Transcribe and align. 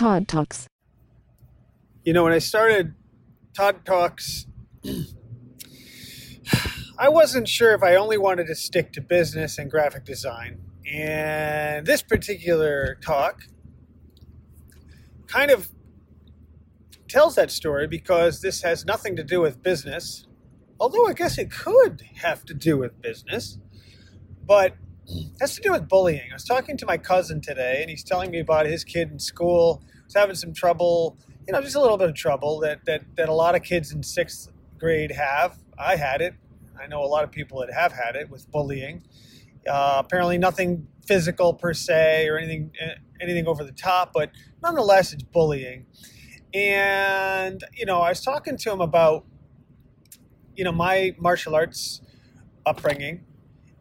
Todd 0.00 0.28
Talks. 0.28 0.66
You 2.04 2.14
know, 2.14 2.24
when 2.24 2.32
I 2.32 2.38
started 2.38 2.94
Todd 3.54 3.84
Talks, 3.84 4.46
I 6.98 7.10
wasn't 7.10 7.46
sure 7.46 7.74
if 7.74 7.82
I 7.82 7.96
only 7.96 8.16
wanted 8.16 8.46
to 8.46 8.54
stick 8.54 8.94
to 8.94 9.02
business 9.02 9.58
and 9.58 9.70
graphic 9.70 10.06
design. 10.06 10.62
And 10.90 11.86
this 11.86 12.00
particular 12.00 12.96
talk 13.02 13.42
kind 15.26 15.50
of 15.50 15.68
tells 17.06 17.34
that 17.34 17.50
story 17.50 17.86
because 17.86 18.40
this 18.40 18.62
has 18.62 18.86
nothing 18.86 19.16
to 19.16 19.22
do 19.22 19.42
with 19.42 19.62
business, 19.62 20.26
although 20.80 21.08
I 21.08 21.12
guess 21.12 21.36
it 21.36 21.50
could 21.50 22.04
have 22.14 22.46
to 22.46 22.54
do 22.54 22.78
with 22.78 23.02
business, 23.02 23.58
but 24.46 24.76
has 25.40 25.54
to 25.56 25.60
do 25.60 25.72
with 25.72 25.88
bullying. 25.88 26.30
I 26.30 26.36
was 26.36 26.44
talking 26.44 26.78
to 26.78 26.86
my 26.86 26.96
cousin 26.96 27.42
today, 27.42 27.80
and 27.82 27.90
he's 27.90 28.04
telling 28.04 28.30
me 28.30 28.40
about 28.40 28.64
his 28.64 28.82
kid 28.82 29.10
in 29.10 29.18
school 29.18 29.82
was 30.10 30.20
having 30.20 30.34
some 30.34 30.52
trouble, 30.52 31.16
you 31.46 31.52
know, 31.52 31.60
just 31.60 31.76
a 31.76 31.80
little 31.80 31.96
bit 31.96 32.08
of 32.08 32.16
trouble 32.16 32.58
that, 32.60 32.84
that, 32.84 33.02
that 33.16 33.28
a 33.28 33.32
lot 33.32 33.54
of 33.54 33.62
kids 33.62 33.92
in 33.92 34.02
sixth 34.02 34.48
grade 34.76 35.12
have. 35.12 35.56
I 35.78 35.94
had 35.94 36.20
it. 36.20 36.34
I 36.80 36.88
know 36.88 37.04
a 37.04 37.06
lot 37.06 37.22
of 37.22 37.30
people 37.30 37.60
that 37.60 37.72
have 37.72 37.92
had 37.92 38.16
it 38.16 38.28
with 38.28 38.50
bullying. 38.50 39.04
Uh, 39.68 40.02
apparently, 40.04 40.36
nothing 40.36 40.88
physical 41.06 41.54
per 41.54 41.74
se 41.74 42.26
or 42.28 42.38
anything 42.38 42.72
anything 43.20 43.46
over 43.46 43.62
the 43.62 43.72
top, 43.72 44.12
but 44.12 44.30
nonetheless, 44.62 45.12
it's 45.12 45.22
bullying. 45.22 45.86
And 46.54 47.62
you 47.74 47.84
know, 47.84 48.00
I 48.00 48.08
was 48.08 48.22
talking 48.22 48.56
to 48.56 48.72
him 48.72 48.80
about 48.80 49.26
you 50.56 50.64
know 50.64 50.72
my 50.72 51.14
martial 51.18 51.54
arts 51.54 52.00
upbringing, 52.64 53.24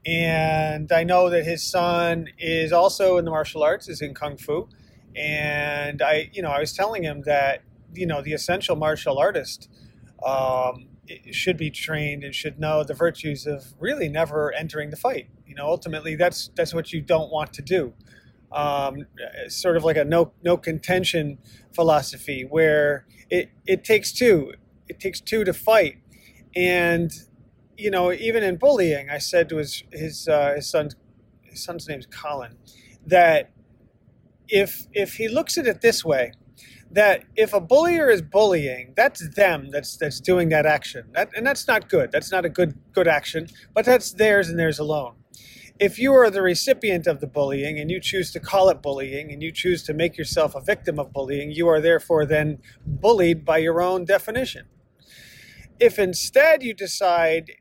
and 0.06 0.92
I 0.92 1.04
know 1.06 1.30
that 1.30 1.46
his 1.46 1.64
son 1.64 2.28
is 2.38 2.74
also 2.74 3.18
in 3.18 3.26
the 3.26 3.32
martial 3.32 3.64
arts, 3.64 3.88
is 3.88 4.02
in 4.02 4.14
kung 4.14 4.38
fu, 4.38 4.68
and 5.16 6.02
I 6.02 6.30
you 6.34 6.42
know 6.42 6.50
I 6.50 6.60
was 6.60 6.74
telling 6.74 7.04
him 7.04 7.24
that 7.24 7.64
you 7.94 8.06
know 8.06 8.22
the 8.22 8.34
essential 8.34 8.76
martial 8.76 9.18
artist. 9.18 9.70
Um, 10.26 10.90
should 11.32 11.58
be 11.58 11.72
trained 11.72 12.24
and 12.24 12.34
should 12.36 12.60
know 12.60 12.84
the 12.84 12.94
virtues 12.94 13.48
of 13.48 13.74
really 13.80 14.10
never 14.10 14.54
entering 14.54 14.90
the 14.90 14.96
fight. 14.96 15.28
You 15.46 15.56
know, 15.56 15.66
ultimately, 15.66 16.16
that's 16.16 16.52
that's 16.56 16.74
what 16.74 16.94
you 16.94 17.02
don't 17.02 17.32
want 17.32 17.54
to 17.54 17.62
do. 17.62 17.94
Um, 18.52 19.06
sort 19.48 19.78
of 19.78 19.84
like 19.84 19.98
a 19.98 20.04
no 20.06 20.32
no 20.44 20.58
contention 20.58 21.40
philosophy, 21.74 22.46
where 22.48 23.06
it 23.30 23.50
it 23.66 23.84
takes 23.84 24.12
two. 24.12 24.54
It 24.88 25.00
takes 25.00 25.22
two 25.22 25.44
to 25.44 25.54
fight, 25.54 25.98
and 26.56 27.12
you 27.78 27.90
know, 27.90 28.12
even 28.12 28.44
in 28.44 28.58
bullying, 28.58 29.10
I 29.10 29.18
said 29.18 29.50
to 29.50 29.58
his 29.58 29.84
his 29.92 30.28
uh, 30.28 30.54
his 30.56 30.70
son 30.70 30.90
his 31.44 31.64
son's 31.64 31.88
name's 31.88 32.06
Colin 32.06 32.58
that 33.06 33.52
if 34.50 34.88
if 34.94 35.16
he 35.16 35.28
looks 35.28 35.58
at 35.58 35.68
it 35.68 35.82
this 35.82 36.04
way 36.04 36.34
that 36.92 37.24
if 37.36 37.54
a 37.54 37.62
bullier 37.62 38.10
is 38.10 38.22
bullying, 38.22 38.94
that's 38.96 39.36
them 39.36 39.70
that's 39.72 39.96
that's 39.98 40.20
doing 40.20 40.50
that 40.50 40.66
action. 40.66 41.06
That, 41.14 41.30
and 41.36 41.46
that's 41.46 41.68
not 41.68 41.90
good. 41.90 42.12
That's 42.12 42.32
not 42.32 42.46
a 42.46 42.50
good 42.50 42.78
good 42.94 43.08
action, 43.08 43.48
but 43.74 43.86
that's 43.86 44.14
theirs 44.14 44.50
and 44.50 44.58
theirs 44.60 44.80
alone. 44.80 45.16
If 45.80 45.98
you 45.98 46.14
are 46.14 46.30
the 46.30 46.42
recipient 46.42 47.08
of 47.08 47.22
the 47.22 47.28
bullying 47.28 47.80
and 47.80 47.90
you 47.90 48.02
choose 48.02 48.32
to 48.34 48.40
call 48.40 48.70
it 48.70 48.82
bullying 48.82 49.32
and 49.32 49.42
you 49.42 49.52
choose 49.52 49.82
to 49.84 49.94
make 49.94 50.18
yourself 50.18 50.54
a 50.54 50.62
victim 50.62 51.00
of 51.00 51.14
bullying, 51.14 51.52
you 51.52 51.70
are 51.70 51.80
therefore 51.80 52.26
then 52.26 52.60
bullied 52.86 53.46
by 53.46 53.60
your 53.60 53.82
own 53.82 54.04
definition. 54.04 54.66
If 55.80 55.98
instead 55.98 56.64
you 56.64 56.74
decide 56.74 57.52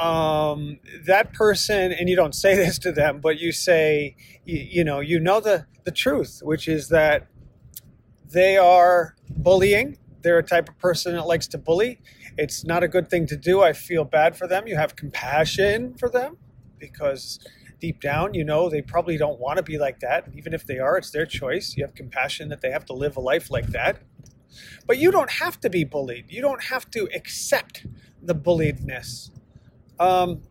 um, 0.00 0.78
that 1.04 1.34
person, 1.34 1.92
and 1.92 2.08
you 2.08 2.16
don't 2.16 2.34
say 2.34 2.56
this 2.64 2.78
to 2.80 2.92
them, 2.92 3.20
but 3.20 3.38
you 3.38 3.52
say, 3.52 4.16
you, 4.44 4.58
you 4.58 4.84
know, 4.84 5.00
you 5.00 5.20
know 5.20 5.40
the, 5.40 5.66
the 5.84 5.92
truth, 5.92 6.40
which 6.42 6.66
is 6.66 6.88
that 6.88 7.28
they 8.32 8.56
are 8.56 9.14
bullying. 9.28 9.98
They're 10.22 10.38
a 10.38 10.42
type 10.42 10.68
of 10.68 10.78
person 10.78 11.14
that 11.14 11.26
likes 11.26 11.46
to 11.48 11.58
bully. 11.58 12.00
It's 12.36 12.64
not 12.64 12.82
a 12.82 12.88
good 12.88 13.10
thing 13.10 13.26
to 13.26 13.36
do. 13.36 13.62
I 13.62 13.72
feel 13.72 14.04
bad 14.04 14.36
for 14.36 14.46
them. 14.46 14.66
You 14.66 14.76
have 14.76 14.96
compassion 14.96 15.94
for 15.94 16.08
them 16.08 16.38
because 16.78 17.38
deep 17.80 18.00
down, 18.00 18.34
you 18.34 18.44
know, 18.44 18.68
they 18.68 18.82
probably 18.82 19.16
don't 19.16 19.40
want 19.40 19.56
to 19.56 19.62
be 19.62 19.78
like 19.78 20.00
that. 20.00 20.28
Even 20.34 20.52
if 20.52 20.66
they 20.66 20.78
are, 20.78 20.96
it's 20.96 21.10
their 21.10 21.26
choice. 21.26 21.74
You 21.76 21.84
have 21.84 21.94
compassion 21.94 22.48
that 22.50 22.60
they 22.60 22.70
have 22.70 22.84
to 22.86 22.92
live 22.92 23.16
a 23.16 23.20
life 23.20 23.50
like 23.50 23.68
that. 23.68 24.02
But 24.86 24.98
you 24.98 25.10
don't 25.10 25.30
have 25.30 25.60
to 25.60 25.70
be 25.70 25.84
bullied. 25.84 26.26
You 26.28 26.42
don't 26.42 26.64
have 26.64 26.90
to 26.92 27.08
accept 27.14 27.86
the 28.22 28.34
bulliedness. 28.34 29.30
Um, 30.00 30.42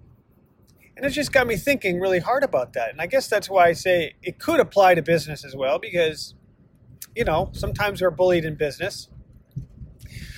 and 0.96 1.06
it 1.06 1.10
just 1.10 1.32
got 1.32 1.48
me 1.48 1.58
thinking 1.58 2.00
really 2.00 2.20
hard 2.20 2.44
about 2.44 2.74
that. 2.74 2.92
And 2.92 3.02
I 3.02 3.08
guess 3.08 3.28
that's 3.28 3.50
why 3.50 3.68
I 3.68 3.74
say 3.74 4.16
it 4.22 4.40
could 4.40 4.60
apply 4.60 4.96
to 4.96 5.02
business 5.02 5.44
as 5.44 5.56
well, 5.56 5.80
because 5.80 6.36
you 7.16 7.26
know, 7.26 7.50
sometimes 7.54 8.02
we're 8.02 8.12
bullied 8.12 8.46
in 8.46 8.56
business. 8.56 9.10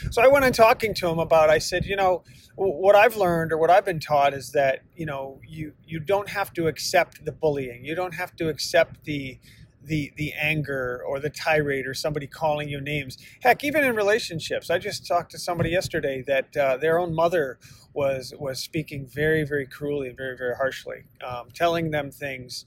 So 0.10 0.22
I 0.22 0.28
went 0.28 0.46
on 0.46 0.52
talking 0.52 0.94
to 0.96 1.08
him 1.08 1.20
about. 1.20 1.50
I 1.50 1.60
said, 1.60 1.86
you 1.86 1.96
know, 1.96 2.24
what 2.56 2.96
I've 2.96 3.16
learned 3.16 3.52
or 3.52 3.58
what 3.58 3.70
I've 3.70 3.86
been 3.86 4.00
taught 4.00 4.34
is 4.34 4.52
that 4.52 4.82
you 4.96 5.06
know 5.06 5.40
you 5.48 5.74
you 5.86 6.00
don't 6.00 6.30
have 6.30 6.54
to 6.54 6.68
accept 6.68 7.24
the 7.26 7.32
bullying. 7.32 7.86
You 7.86 7.96
don't 7.96 8.16
have 8.16 8.36
to 8.38 8.50
accept 8.50 9.04
the 9.04 9.40
the 9.84 10.12
the 10.18 10.34
anger 10.34 11.04
or 11.08 11.20
the 11.20 11.30
tirade 11.30 11.88
or 11.88 11.94
somebody 11.94 12.28
calling 12.28 12.70
you 12.70 12.82
names. 12.82 13.18
Heck, 13.42 13.64
even 13.64 13.84
in 13.84 13.96
relationships. 13.96 14.70
I 14.70 14.78
just 14.80 15.08
talked 15.08 15.32
to 15.32 15.40
somebody 15.40 15.72
yesterday 15.72 16.24
that 16.28 16.56
uh, 16.58 16.78
their 16.78 17.00
own 17.00 17.16
mother 17.16 17.60
was 17.94 18.34
was 18.40 18.60
speaking 18.60 19.08
very 19.08 19.44
very 19.44 19.66
cruelly 19.68 20.10
and 20.10 20.18
very 20.18 20.38
very 20.38 20.56
harshly, 20.56 21.04
um, 21.26 21.50
telling 21.54 21.92
them 21.92 22.12
things 22.12 22.66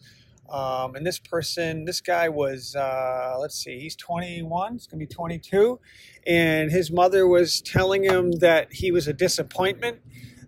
um, 0.51 0.95
and 0.95 1.07
this 1.07 1.19
person, 1.19 1.85
this 1.87 2.01
guy 2.01 2.29
was, 2.29 2.77
uh, 2.77 3.37
let's 3.41 3.57
see, 3.57 3.81
he's 3.81 3.97
21, 3.97 4.75
he's 4.75 4.87
going 4.87 5.01
to 5.01 5.07
be 5.07 5.13
22. 5.13 5.81
And 6.27 6.71
his 6.71 6.91
mother 6.91 7.27
was 7.27 7.63
telling 7.63 8.05
him 8.05 8.33
that 8.41 8.73
he 8.73 8.93
was 8.93 9.09
a 9.09 9.13
disappointment, 9.13 10.01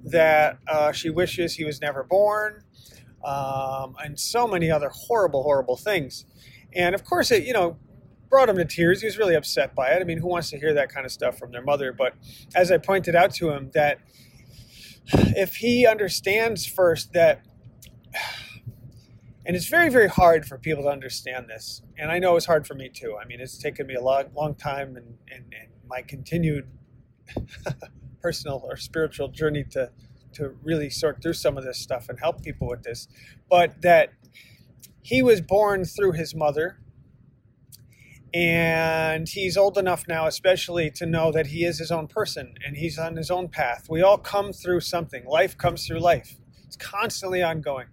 that 0.04 0.58
uh, 0.68 0.92
she 0.92 1.10
wishes 1.10 1.54
he 1.54 1.64
was 1.64 1.80
never 1.80 2.04
born, 2.04 2.62
um, 3.24 3.96
and 4.04 4.20
so 4.20 4.46
many 4.46 4.70
other 4.70 4.90
horrible, 4.90 5.42
horrible 5.42 5.76
things. 5.76 6.26
And 6.76 6.94
of 6.94 7.04
course, 7.04 7.30
it, 7.30 7.44
you 7.44 7.52
know, 7.52 7.76
brought 8.28 8.48
him 8.48 8.56
to 8.56 8.64
tears. 8.64 9.00
He 9.00 9.06
was 9.06 9.18
really 9.18 9.34
upset 9.34 9.74
by 9.74 9.90
it. 9.90 10.00
I 10.00 10.04
mean, 10.04 10.18
who 10.18 10.28
wants 10.28 10.50
to 10.50 10.58
hear 10.58 10.74
that 10.74 10.92
kind 10.92 11.06
of 11.06 11.12
stuff 11.12 11.38
from 11.38 11.52
their 11.52 11.62
mother? 11.62 11.92
But 11.92 12.14
as 12.54 12.70
I 12.70 12.78
pointed 12.78 13.14
out 13.14 13.32
to 13.34 13.50
him, 13.50 13.70
that 13.74 13.98
if 15.12 15.56
he 15.56 15.86
understands 15.86 16.66
first 16.66 17.12
that 17.12 17.40
and 19.46 19.54
it's 19.54 19.68
very, 19.68 19.88
very 19.90 20.08
hard 20.08 20.44
for 20.44 20.58
people 20.58 20.82
to 20.82 20.88
understand 20.88 21.48
this. 21.48 21.80
And 21.96 22.10
I 22.10 22.18
know 22.18 22.34
it's 22.34 22.46
hard 22.46 22.66
for 22.66 22.74
me 22.74 22.88
too. 22.88 23.16
I 23.16 23.24
mean, 23.26 23.40
it's 23.40 23.56
taken 23.56 23.86
me 23.86 23.94
a 23.94 24.02
long, 24.02 24.24
long 24.34 24.56
time 24.56 24.96
and, 24.96 25.06
and, 25.32 25.44
and 25.44 25.68
my 25.88 26.02
continued 26.02 26.66
personal 28.20 28.62
or 28.68 28.76
spiritual 28.76 29.28
journey 29.28 29.62
to, 29.70 29.92
to 30.32 30.56
really 30.64 30.90
sort 30.90 31.22
through 31.22 31.34
some 31.34 31.56
of 31.56 31.62
this 31.62 31.78
stuff 31.78 32.08
and 32.08 32.18
help 32.18 32.42
people 32.42 32.66
with 32.66 32.82
this. 32.82 33.06
But 33.48 33.80
that 33.82 34.10
he 35.06 35.22
was 35.22 35.40
born 35.40 35.84
through 35.84 36.12
his 36.12 36.34
mother. 36.34 36.78
And 38.34 39.28
he's 39.28 39.56
old 39.56 39.78
enough 39.78 40.04
now, 40.08 40.26
especially, 40.26 40.90
to 40.96 41.06
know 41.06 41.30
that 41.30 41.46
he 41.46 41.64
is 41.64 41.78
his 41.78 41.92
own 41.92 42.08
person 42.08 42.54
and 42.66 42.76
he's 42.76 42.98
on 42.98 43.16
his 43.16 43.30
own 43.30 43.46
path. 43.48 43.86
We 43.88 44.02
all 44.02 44.18
come 44.18 44.52
through 44.52 44.80
something. 44.80 45.24
Life 45.24 45.56
comes 45.56 45.86
through 45.86 46.00
life, 46.00 46.36
it's 46.64 46.76
constantly 46.76 47.40
ongoing 47.40 47.86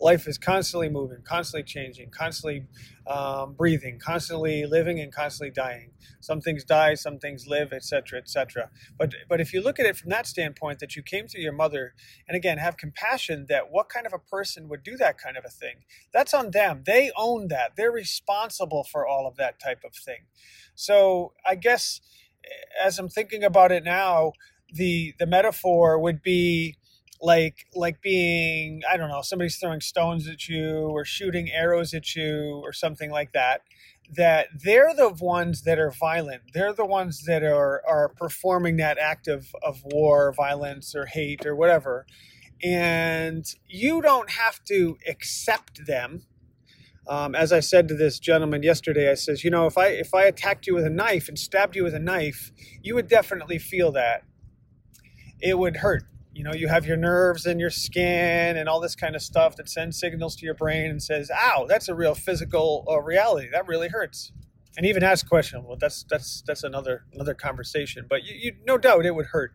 life 0.00 0.28
is 0.28 0.38
constantly 0.38 0.88
moving, 0.88 1.18
constantly 1.22 1.64
changing, 1.64 2.10
constantly 2.10 2.66
um, 3.06 3.54
breathing, 3.54 3.98
constantly 3.98 4.64
living, 4.66 5.00
and 5.00 5.12
constantly 5.12 5.50
dying. 5.50 5.90
Some 6.20 6.40
things 6.40 6.64
die, 6.64 6.94
some 6.94 7.18
things 7.18 7.46
live, 7.46 7.72
etc., 7.72 8.18
etc. 8.18 8.70
But 8.98 9.14
but 9.28 9.40
if 9.40 9.52
you 9.52 9.60
look 9.60 9.78
at 9.78 9.86
it 9.86 9.96
from 9.96 10.10
that 10.10 10.26
standpoint, 10.26 10.78
that 10.80 10.96
you 10.96 11.02
came 11.02 11.26
through 11.26 11.42
your 11.42 11.52
mother, 11.52 11.94
and 12.26 12.36
again 12.36 12.58
have 12.58 12.76
compassion 12.76 13.46
that 13.48 13.70
what 13.70 13.88
kind 13.88 14.06
of 14.06 14.12
a 14.12 14.18
person 14.18 14.68
would 14.68 14.82
do 14.82 14.96
that 14.96 15.18
kind 15.18 15.36
of 15.36 15.44
a 15.44 15.50
thing? 15.50 15.84
That's 16.12 16.34
on 16.34 16.50
them. 16.50 16.82
They 16.86 17.10
own 17.16 17.48
that. 17.48 17.72
They're 17.76 17.92
responsible 17.92 18.84
for 18.84 19.06
all 19.06 19.26
of 19.26 19.36
that 19.36 19.60
type 19.60 19.82
of 19.84 19.94
thing. 19.94 20.26
So 20.74 21.32
I 21.46 21.54
guess 21.54 22.00
eh, 22.44 22.86
as 22.86 22.98
I'm 22.98 23.08
thinking 23.08 23.42
about 23.42 23.72
it 23.72 23.84
now, 23.84 24.32
the 24.72 25.14
the 25.18 25.26
metaphor 25.26 25.98
would 25.98 26.22
be 26.22 26.76
like 27.20 27.66
like 27.74 28.00
being 28.00 28.82
I 28.88 28.96
don't 28.96 29.08
know 29.08 29.22
somebody's 29.22 29.56
throwing 29.56 29.80
stones 29.80 30.28
at 30.28 30.48
you 30.48 30.88
or 30.88 31.04
shooting 31.04 31.50
arrows 31.50 31.92
at 31.94 32.14
you 32.14 32.60
or 32.64 32.72
something 32.72 33.10
like 33.10 33.32
that 33.32 33.62
that 34.10 34.48
they're 34.64 34.94
the 34.94 35.10
ones 35.10 35.62
that 35.62 35.78
are 35.78 35.90
violent. 35.90 36.42
They're 36.54 36.72
the 36.72 36.86
ones 36.86 37.24
that 37.24 37.42
are 37.42 37.82
are 37.86 38.08
performing 38.08 38.76
that 38.76 38.98
act 38.98 39.28
of, 39.28 39.54
of 39.62 39.82
war 39.84 40.32
violence 40.32 40.94
or 40.94 41.06
hate 41.06 41.44
or 41.44 41.54
whatever. 41.54 42.06
And 42.62 43.44
you 43.68 44.00
don't 44.00 44.30
have 44.30 44.64
to 44.64 44.96
accept 45.06 45.86
them. 45.86 46.22
Um, 47.06 47.34
as 47.34 47.52
I 47.52 47.60
said 47.60 47.88
to 47.88 47.94
this 47.94 48.18
gentleman 48.18 48.62
yesterday, 48.62 49.10
I 49.10 49.14
says, 49.14 49.42
you 49.42 49.50
know, 49.50 49.66
if 49.66 49.78
I 49.78 49.88
if 49.88 50.14
I 50.14 50.24
attacked 50.24 50.66
you 50.66 50.74
with 50.74 50.84
a 50.84 50.90
knife 50.90 51.28
and 51.28 51.38
stabbed 51.38 51.76
you 51.76 51.84
with 51.84 51.94
a 51.94 52.00
knife, 52.00 52.52
you 52.82 52.94
would 52.94 53.08
definitely 53.08 53.58
feel 53.58 53.92
that. 53.92 54.24
It 55.40 55.56
would 55.56 55.78
hurt 55.78 56.04
you 56.38 56.44
know 56.44 56.54
you 56.54 56.68
have 56.68 56.86
your 56.86 56.96
nerves 56.96 57.46
and 57.46 57.58
your 57.60 57.70
skin 57.70 58.56
and 58.56 58.68
all 58.68 58.80
this 58.80 58.94
kind 58.94 59.14
of 59.16 59.22
stuff 59.22 59.56
that 59.56 59.68
sends 59.68 59.98
signals 59.98 60.36
to 60.36 60.46
your 60.46 60.54
brain 60.54 60.90
and 60.90 61.02
says 61.02 61.30
ow 61.30 61.66
that's 61.68 61.88
a 61.88 61.94
real 61.94 62.14
physical 62.14 62.86
uh, 62.88 63.00
reality 63.02 63.48
that 63.52 63.66
really 63.66 63.88
hurts 63.88 64.32
and 64.78 64.86
even 64.86 65.02
ask 65.02 65.28
question 65.28 65.64
Well, 65.64 65.76
that's 65.76 66.04
that's 66.08 66.42
that's 66.46 66.62
another 66.62 67.04
another 67.12 67.34
conversation. 67.34 68.06
But 68.08 68.24
you, 68.24 68.36
you 68.38 68.52
no 68.64 68.78
doubt 68.78 69.04
it 69.04 69.14
would 69.14 69.26
hurt 69.26 69.52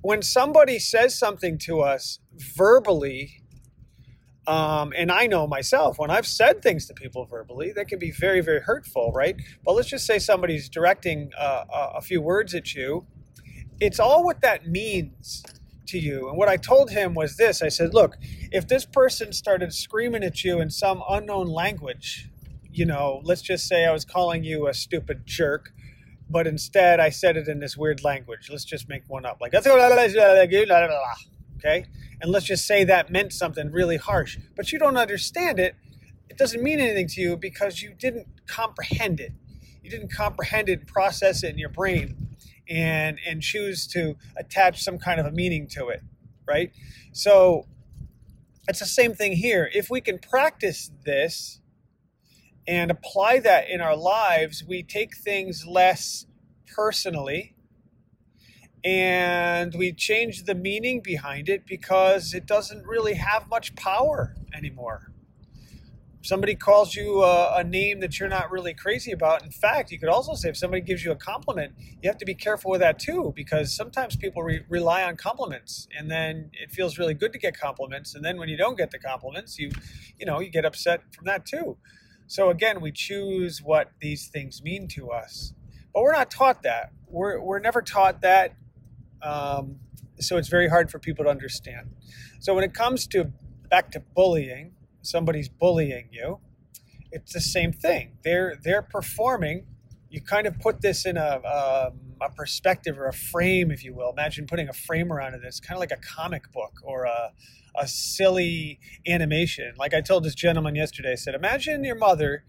when 0.00 0.20
somebody 0.20 0.80
says 0.80 1.16
something 1.16 1.58
to 1.58 1.80
us 1.80 2.18
verbally. 2.56 3.44
Um, 4.48 4.94
and 4.96 5.12
I 5.12 5.26
know 5.26 5.46
myself 5.46 5.98
when 5.98 6.10
I've 6.10 6.26
said 6.26 6.62
things 6.62 6.86
to 6.86 6.94
people 6.94 7.26
verbally, 7.26 7.70
that 7.72 7.86
can 7.86 7.98
be 7.98 8.10
very, 8.10 8.40
very 8.40 8.60
hurtful, 8.60 9.12
right? 9.12 9.36
But 9.62 9.74
let's 9.74 9.88
just 9.88 10.06
say 10.06 10.18
somebody's 10.18 10.70
directing 10.70 11.30
uh, 11.38 11.64
a 11.94 12.00
few 12.00 12.22
words 12.22 12.54
at 12.54 12.74
you. 12.74 13.06
It's 13.78 14.00
all 14.00 14.24
what 14.24 14.40
that 14.40 14.66
means 14.66 15.44
to 15.88 15.98
you. 15.98 16.28
And 16.28 16.38
what 16.38 16.48
I 16.48 16.56
told 16.56 16.90
him 16.90 17.14
was 17.14 17.36
this 17.36 17.62
I 17.62 17.68
said, 17.68 17.94
look, 17.94 18.16
if 18.52 18.68
this 18.68 18.84
person 18.84 19.32
started 19.32 19.72
screaming 19.74 20.22
at 20.22 20.44
you 20.44 20.60
in 20.60 20.70
some 20.70 21.02
unknown 21.08 21.46
language, 21.46 22.30
you 22.70 22.86
know, 22.86 23.20
let's 23.24 23.42
just 23.42 23.66
say 23.66 23.84
I 23.84 23.92
was 23.92 24.04
calling 24.04 24.44
you 24.44 24.68
a 24.68 24.74
stupid 24.74 25.26
jerk, 25.26 25.72
but 26.30 26.46
instead 26.46 27.00
I 27.00 27.10
said 27.10 27.36
it 27.36 27.48
in 27.48 27.58
this 27.58 27.76
weird 27.76 28.04
language. 28.04 28.48
Let's 28.50 28.64
just 28.64 28.88
make 28.88 29.02
one 29.08 29.26
up 29.26 29.38
like, 29.40 29.52
okay? 31.58 31.86
And 32.20 32.30
let's 32.30 32.46
just 32.46 32.66
say 32.66 32.84
that 32.84 33.10
meant 33.10 33.32
something 33.32 33.70
really 33.70 33.96
harsh, 33.96 34.38
but 34.56 34.72
you 34.72 34.78
don't 34.78 34.96
understand 34.96 35.58
it. 35.58 35.74
It 36.28 36.36
doesn't 36.36 36.62
mean 36.62 36.78
anything 36.78 37.08
to 37.08 37.20
you 37.20 37.36
because 37.36 37.82
you 37.82 37.94
didn't 37.98 38.28
comprehend 38.46 39.20
it. 39.20 39.32
You 39.82 39.90
didn't 39.90 40.12
comprehend 40.12 40.68
it, 40.68 40.86
process 40.86 41.42
it 41.42 41.50
in 41.50 41.58
your 41.58 41.70
brain, 41.70 42.27
and 42.68 43.18
and 43.26 43.42
choose 43.42 43.86
to 43.88 44.16
attach 44.36 44.82
some 44.82 44.98
kind 44.98 45.20
of 45.20 45.26
a 45.26 45.32
meaning 45.32 45.66
to 45.68 45.88
it, 45.88 46.02
right? 46.46 46.72
So 47.12 47.66
it's 48.68 48.80
the 48.80 48.86
same 48.86 49.14
thing 49.14 49.32
here. 49.32 49.70
If 49.74 49.90
we 49.90 50.00
can 50.00 50.18
practice 50.18 50.90
this, 51.04 51.60
and 52.68 52.90
apply 52.90 53.40
that 53.40 53.70
in 53.70 53.80
our 53.80 53.96
lives, 53.96 54.62
we 54.62 54.82
take 54.82 55.16
things 55.16 55.64
less 55.66 56.26
personally 56.66 57.54
and 58.84 59.74
we 59.74 59.90
change 59.90 60.44
the 60.44 60.54
meaning 60.54 61.00
behind 61.02 61.48
it 61.48 61.66
because 61.66 62.34
it 62.34 62.46
doesn't 62.46 62.86
really 62.86 63.14
have 63.14 63.48
much 63.48 63.74
power 63.74 64.36
anymore. 64.54 65.10
Somebody 66.28 66.56
calls 66.56 66.94
you 66.94 67.22
a, 67.22 67.54
a, 67.56 67.64
name 67.64 68.00
that 68.00 68.20
you're 68.20 68.28
not 68.28 68.50
really 68.50 68.74
crazy 68.74 69.12
about, 69.12 69.42
in 69.42 69.50
fact, 69.50 69.90
you 69.90 69.98
could 69.98 70.10
also 70.10 70.34
say 70.34 70.50
if 70.50 70.58
somebody 70.58 70.82
gives 70.82 71.02
you 71.02 71.10
a 71.10 71.16
compliment, 71.16 71.72
you 72.02 72.10
have 72.10 72.18
to 72.18 72.26
be 72.26 72.34
careful 72.34 72.70
with 72.70 72.80
that 72.80 72.98
too 72.98 73.32
because 73.34 73.74
sometimes 73.74 74.14
people 74.14 74.42
re- 74.42 74.62
rely 74.68 75.02
on 75.04 75.16
compliments 75.16 75.88
and 75.96 76.10
then 76.10 76.50
it 76.52 76.70
feels 76.70 76.98
really 76.98 77.14
good 77.14 77.32
to 77.32 77.38
get 77.38 77.58
compliments 77.58 78.14
and 78.14 78.22
then 78.22 78.36
when 78.36 78.50
you 78.50 78.58
don't 78.58 78.76
get 78.76 78.90
the 78.90 78.98
compliments, 78.98 79.58
you 79.58 79.70
you 80.18 80.26
know, 80.26 80.38
you 80.38 80.50
get 80.50 80.66
upset 80.66 81.00
from 81.14 81.24
that 81.24 81.46
too. 81.46 81.78
So 82.26 82.50
again, 82.50 82.82
we 82.82 82.92
choose 82.92 83.62
what 83.62 83.92
these 83.98 84.28
things 84.28 84.62
mean 84.62 84.86
to 84.88 85.10
us, 85.10 85.54
but 85.94 86.02
we're 86.02 86.12
not 86.12 86.30
taught 86.30 86.62
that. 86.64 86.92
We're 87.06 87.40
we're 87.40 87.58
never 87.58 87.80
taught 87.80 88.20
that. 88.20 88.54
Um, 89.22 89.76
so 90.20 90.36
it's 90.36 90.48
very 90.48 90.68
hard 90.68 90.90
for 90.90 90.98
people 90.98 91.24
to 91.24 91.30
understand. 91.30 91.88
So 92.38 92.54
when 92.54 92.64
it 92.64 92.74
comes 92.74 93.06
to 93.06 93.32
back 93.70 93.90
to 93.92 94.00
bullying, 94.14 94.74
somebody's 95.08 95.48
bullying 95.48 96.08
you, 96.12 96.38
it's 97.10 97.32
the 97.32 97.40
same 97.40 97.72
thing. 97.72 98.18
They're 98.22 98.56
they're 98.62 98.82
performing. 98.82 99.66
You 100.10 100.20
kind 100.20 100.46
of 100.46 100.58
put 100.58 100.80
this 100.80 101.06
in 101.06 101.16
a 101.16 101.40
um, 101.44 102.00
a 102.20 102.30
perspective 102.30 102.98
or 102.98 103.06
a 103.06 103.12
frame, 103.12 103.70
if 103.70 103.84
you 103.84 103.94
will. 103.94 104.10
Imagine 104.10 104.46
putting 104.46 104.68
a 104.68 104.72
frame 104.72 105.12
around 105.12 105.34
it. 105.34 105.40
It's 105.44 105.60
kind 105.60 105.76
of 105.76 105.80
like 105.80 105.92
a 105.92 105.96
comic 105.96 106.52
book 106.52 106.80
or 106.82 107.04
a 107.04 107.32
a 107.76 107.86
silly 107.86 108.80
animation. 109.06 109.72
Like 109.78 109.94
I 109.94 110.00
told 110.00 110.24
this 110.24 110.34
gentleman 110.34 110.74
yesterday, 110.74 111.12
I 111.12 111.14
said, 111.14 111.34
imagine 111.34 111.84
your 111.84 111.94
mother 111.96 112.44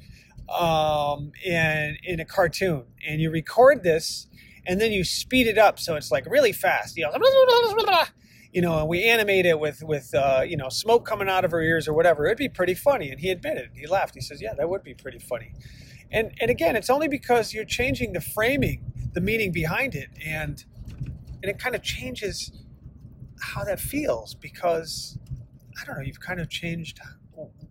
um, 0.49 1.31
in 1.45 1.97
in 2.03 2.19
a 2.19 2.25
cartoon, 2.25 2.85
and 3.07 3.21
you 3.21 3.29
record 3.29 3.83
this, 3.83 4.27
and 4.65 4.81
then 4.81 4.91
you 4.91 5.03
speed 5.03 5.47
it 5.47 5.57
up 5.57 5.79
so 5.79 5.95
it's 5.95 6.11
like 6.11 6.25
really 6.25 6.51
fast. 6.51 6.97
You 6.97 7.03
know, 7.03 7.11
you 8.51 8.61
know, 8.61 8.79
and 8.79 8.87
we 8.87 9.03
animate 9.03 9.45
it 9.45 9.59
with 9.59 9.83
with 9.83 10.13
uh, 10.13 10.41
you 10.45 10.57
know 10.57 10.69
smoke 10.69 11.05
coming 11.05 11.29
out 11.29 11.45
of 11.45 11.51
her 11.51 11.61
ears 11.61 11.87
or 11.87 11.93
whatever. 11.93 12.25
It'd 12.25 12.37
be 12.37 12.49
pretty 12.49 12.73
funny. 12.73 13.09
And 13.11 13.19
he 13.19 13.29
admitted, 13.29 13.71
he 13.75 13.87
laughed. 13.87 14.15
He 14.15 14.21
says, 14.21 14.41
"Yeah, 14.41 14.53
that 14.55 14.69
would 14.69 14.83
be 14.83 14.93
pretty 14.93 15.19
funny." 15.19 15.53
And 16.11 16.31
and 16.41 16.49
again, 16.49 16.75
it's 16.75 16.89
only 16.89 17.07
because 17.07 17.53
you're 17.53 17.65
changing 17.65 18.13
the 18.13 18.21
framing, 18.21 18.91
the 19.13 19.21
meaning 19.21 19.51
behind 19.51 19.95
it, 19.95 20.09
and 20.25 20.63
and 21.41 21.49
it 21.49 21.59
kind 21.59 21.75
of 21.75 21.83
changes 21.83 22.51
how 23.41 23.63
that 23.63 23.79
feels 23.79 24.35
because 24.35 25.17
I 25.81 25.85
don't 25.85 25.97
know, 25.97 26.03
you've 26.03 26.19
kind 26.19 26.39
of 26.39 26.49
changed 26.49 26.99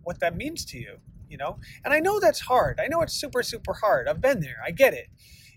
what 0.03 0.19
that 0.19 0.35
means 0.35 0.65
to 0.65 0.79
you, 0.79 0.97
you 1.29 1.37
know? 1.37 1.59
And 1.83 1.93
I 1.93 1.99
know 1.99 2.19
that's 2.19 2.41
hard. 2.41 2.79
I 2.83 2.87
know 2.87 3.01
it's 3.01 3.13
super, 3.13 3.43
super 3.43 3.73
hard. 3.73 4.07
I've 4.07 4.21
been 4.21 4.39
there. 4.39 4.57
I 4.65 4.71
get 4.71 4.93
it. 4.93 5.07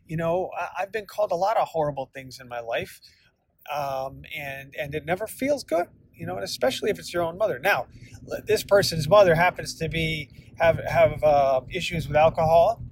You 0.07 0.17
know, 0.17 0.51
I've 0.79 0.93
been 0.93 1.07
called 1.07 1.33
a 1.33 1.37
lot 1.37 1.57
of 1.57 1.69
horrible 1.69 2.11
things 2.13 2.39
in 2.41 2.49
my 2.49 2.61
life. 2.61 3.01
Um, 3.71 4.23
and, 4.37 4.75
and 4.79 4.95
it 4.95 5.05
never 5.05 5.27
feels 5.27 5.65
good, 5.65 5.87
you 6.15 6.27
know, 6.27 6.37
and 6.37 6.45
especially 6.45 6.91
if 6.91 6.99
it's 6.99 7.13
your 7.13 7.23
own 7.23 7.37
mother. 7.39 7.59
Now, 7.59 7.87
this 8.47 8.65
person's 8.65 9.09
mother 9.09 9.35
happens 9.35 9.75
to 9.77 9.89
be, 9.89 10.29
have, 10.59 10.79
have 10.85 11.23
uh, 11.23 11.61
issues 11.71 12.07
with 12.09 12.17
alcohol 12.17 12.83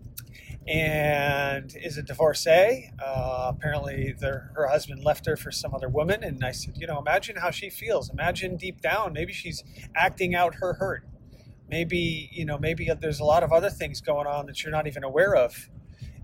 and 0.69 1.75
is 1.83 1.97
a 1.99 2.03
divorcee. 2.03 2.91
Uh, 3.05 3.53
apparently, 3.55 4.15
their, 4.19 4.53
her 4.55 4.69
husband 4.69 5.03
left 5.03 5.27
her 5.27 5.37
for 5.37 5.51
some 5.51 5.75
other 5.75 5.89
woman. 5.89 6.23
And 6.23 6.45
I 6.45 6.53
said, 6.53 6.75
you 6.77 6.87
know, 6.87 6.99
imagine 6.99 7.37
how 7.37 7.51
she 7.51 7.71
feels. 7.71 8.11
Imagine 8.11 8.57
deep 8.57 8.81
down, 8.81 9.13
maybe 9.13 9.33
she's 9.33 9.65
acting 9.95 10.35
out 10.35 10.57
her 10.57 10.75
hurt. 10.75 11.05
Maybe, 11.69 12.29
you 12.33 12.45
know, 12.45 12.59
maybe 12.59 12.91
there's 13.01 13.21
a 13.21 13.25
lot 13.25 13.43
of 13.43 13.53
other 13.53 13.71
things 13.71 14.01
going 14.01 14.27
on 14.27 14.47
that 14.47 14.63
you're 14.63 14.73
not 14.73 14.87
even 14.87 15.05
aware 15.05 15.37
of. 15.37 15.71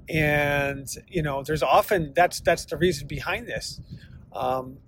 And, 0.09 0.89
you 1.09 1.23
know, 1.23 1.43
there's 1.43 1.63
often 1.63 2.13
that's 2.15 2.41
that's 2.41 2.65
the 2.65 2.77
reason 2.77 3.07
behind 3.07 3.49
this. 3.49 3.81
Um, 4.37 4.79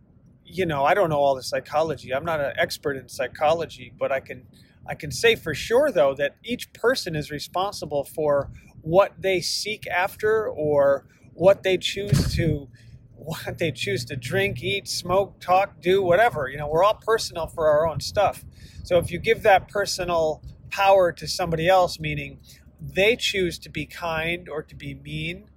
you 0.44 0.66
know, 0.66 0.84
I 0.84 0.94
don't 0.94 1.10
know 1.10 1.18
all 1.18 1.34
the 1.34 1.42
psychology. 1.42 2.14
I'm 2.14 2.24
not 2.24 2.40
an 2.40 2.52
expert 2.56 2.96
in 2.96 3.08
psychology, 3.08 3.92
but 3.98 4.12
I 4.12 4.20
can 4.20 4.46
I 4.86 4.94
can 4.94 5.10
say 5.10 5.36
for 5.36 5.54
sure 5.54 5.92
though 5.92 6.14
that 6.14 6.36
each 6.42 6.72
person 6.72 7.14
is 7.14 7.30
responsible 7.30 8.04
for 8.04 8.50
what 8.80 9.20
they 9.20 9.40
seek 9.40 9.86
after 9.86 10.48
or 10.48 11.06
what 11.34 11.62
they 11.62 11.76
choose 11.76 12.34
to 12.36 12.68
what 13.14 13.58
they 13.58 13.72
choose 13.72 14.04
to 14.06 14.16
drink, 14.16 14.62
eat, 14.62 14.88
smoke, 14.88 15.40
talk, 15.40 15.80
do, 15.80 16.02
whatever. 16.02 16.48
You 16.48 16.56
know, 16.56 16.68
we're 16.68 16.84
all 16.84 16.94
personal 16.94 17.46
for 17.46 17.68
our 17.68 17.86
own 17.86 18.00
stuff. 18.00 18.44
So 18.84 18.96
if 18.98 19.10
you 19.10 19.18
give 19.18 19.42
that 19.42 19.68
personal 19.68 20.42
power 20.70 21.12
to 21.12 21.26
somebody 21.26 21.68
else, 21.68 21.98
meaning 21.98 22.38
they 22.80 23.16
choose 23.16 23.58
to 23.60 23.70
be 23.70 23.86
kind 23.86 24.48
or 24.48 24.62
to 24.62 24.74
be 24.74 24.94
mean, 24.94 25.50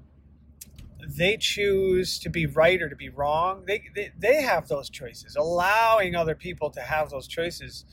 they 1.18 1.38
choose 1.38 2.20
to 2.20 2.30
be 2.30 2.46
right 2.46 2.82
or 2.82 2.90
to 2.90 2.96
be 2.96 3.10
wrong, 3.10 3.64
they, 3.66 3.84
they, 3.96 4.12
they 4.18 4.42
have 4.42 4.68
those 4.68 4.90
choices. 4.90 5.36
Allowing 5.36 6.16
other 6.16 6.36
people 6.36 6.70
to 6.72 6.82
have 6.82 7.10
those 7.10 7.28
choices, 7.28 7.86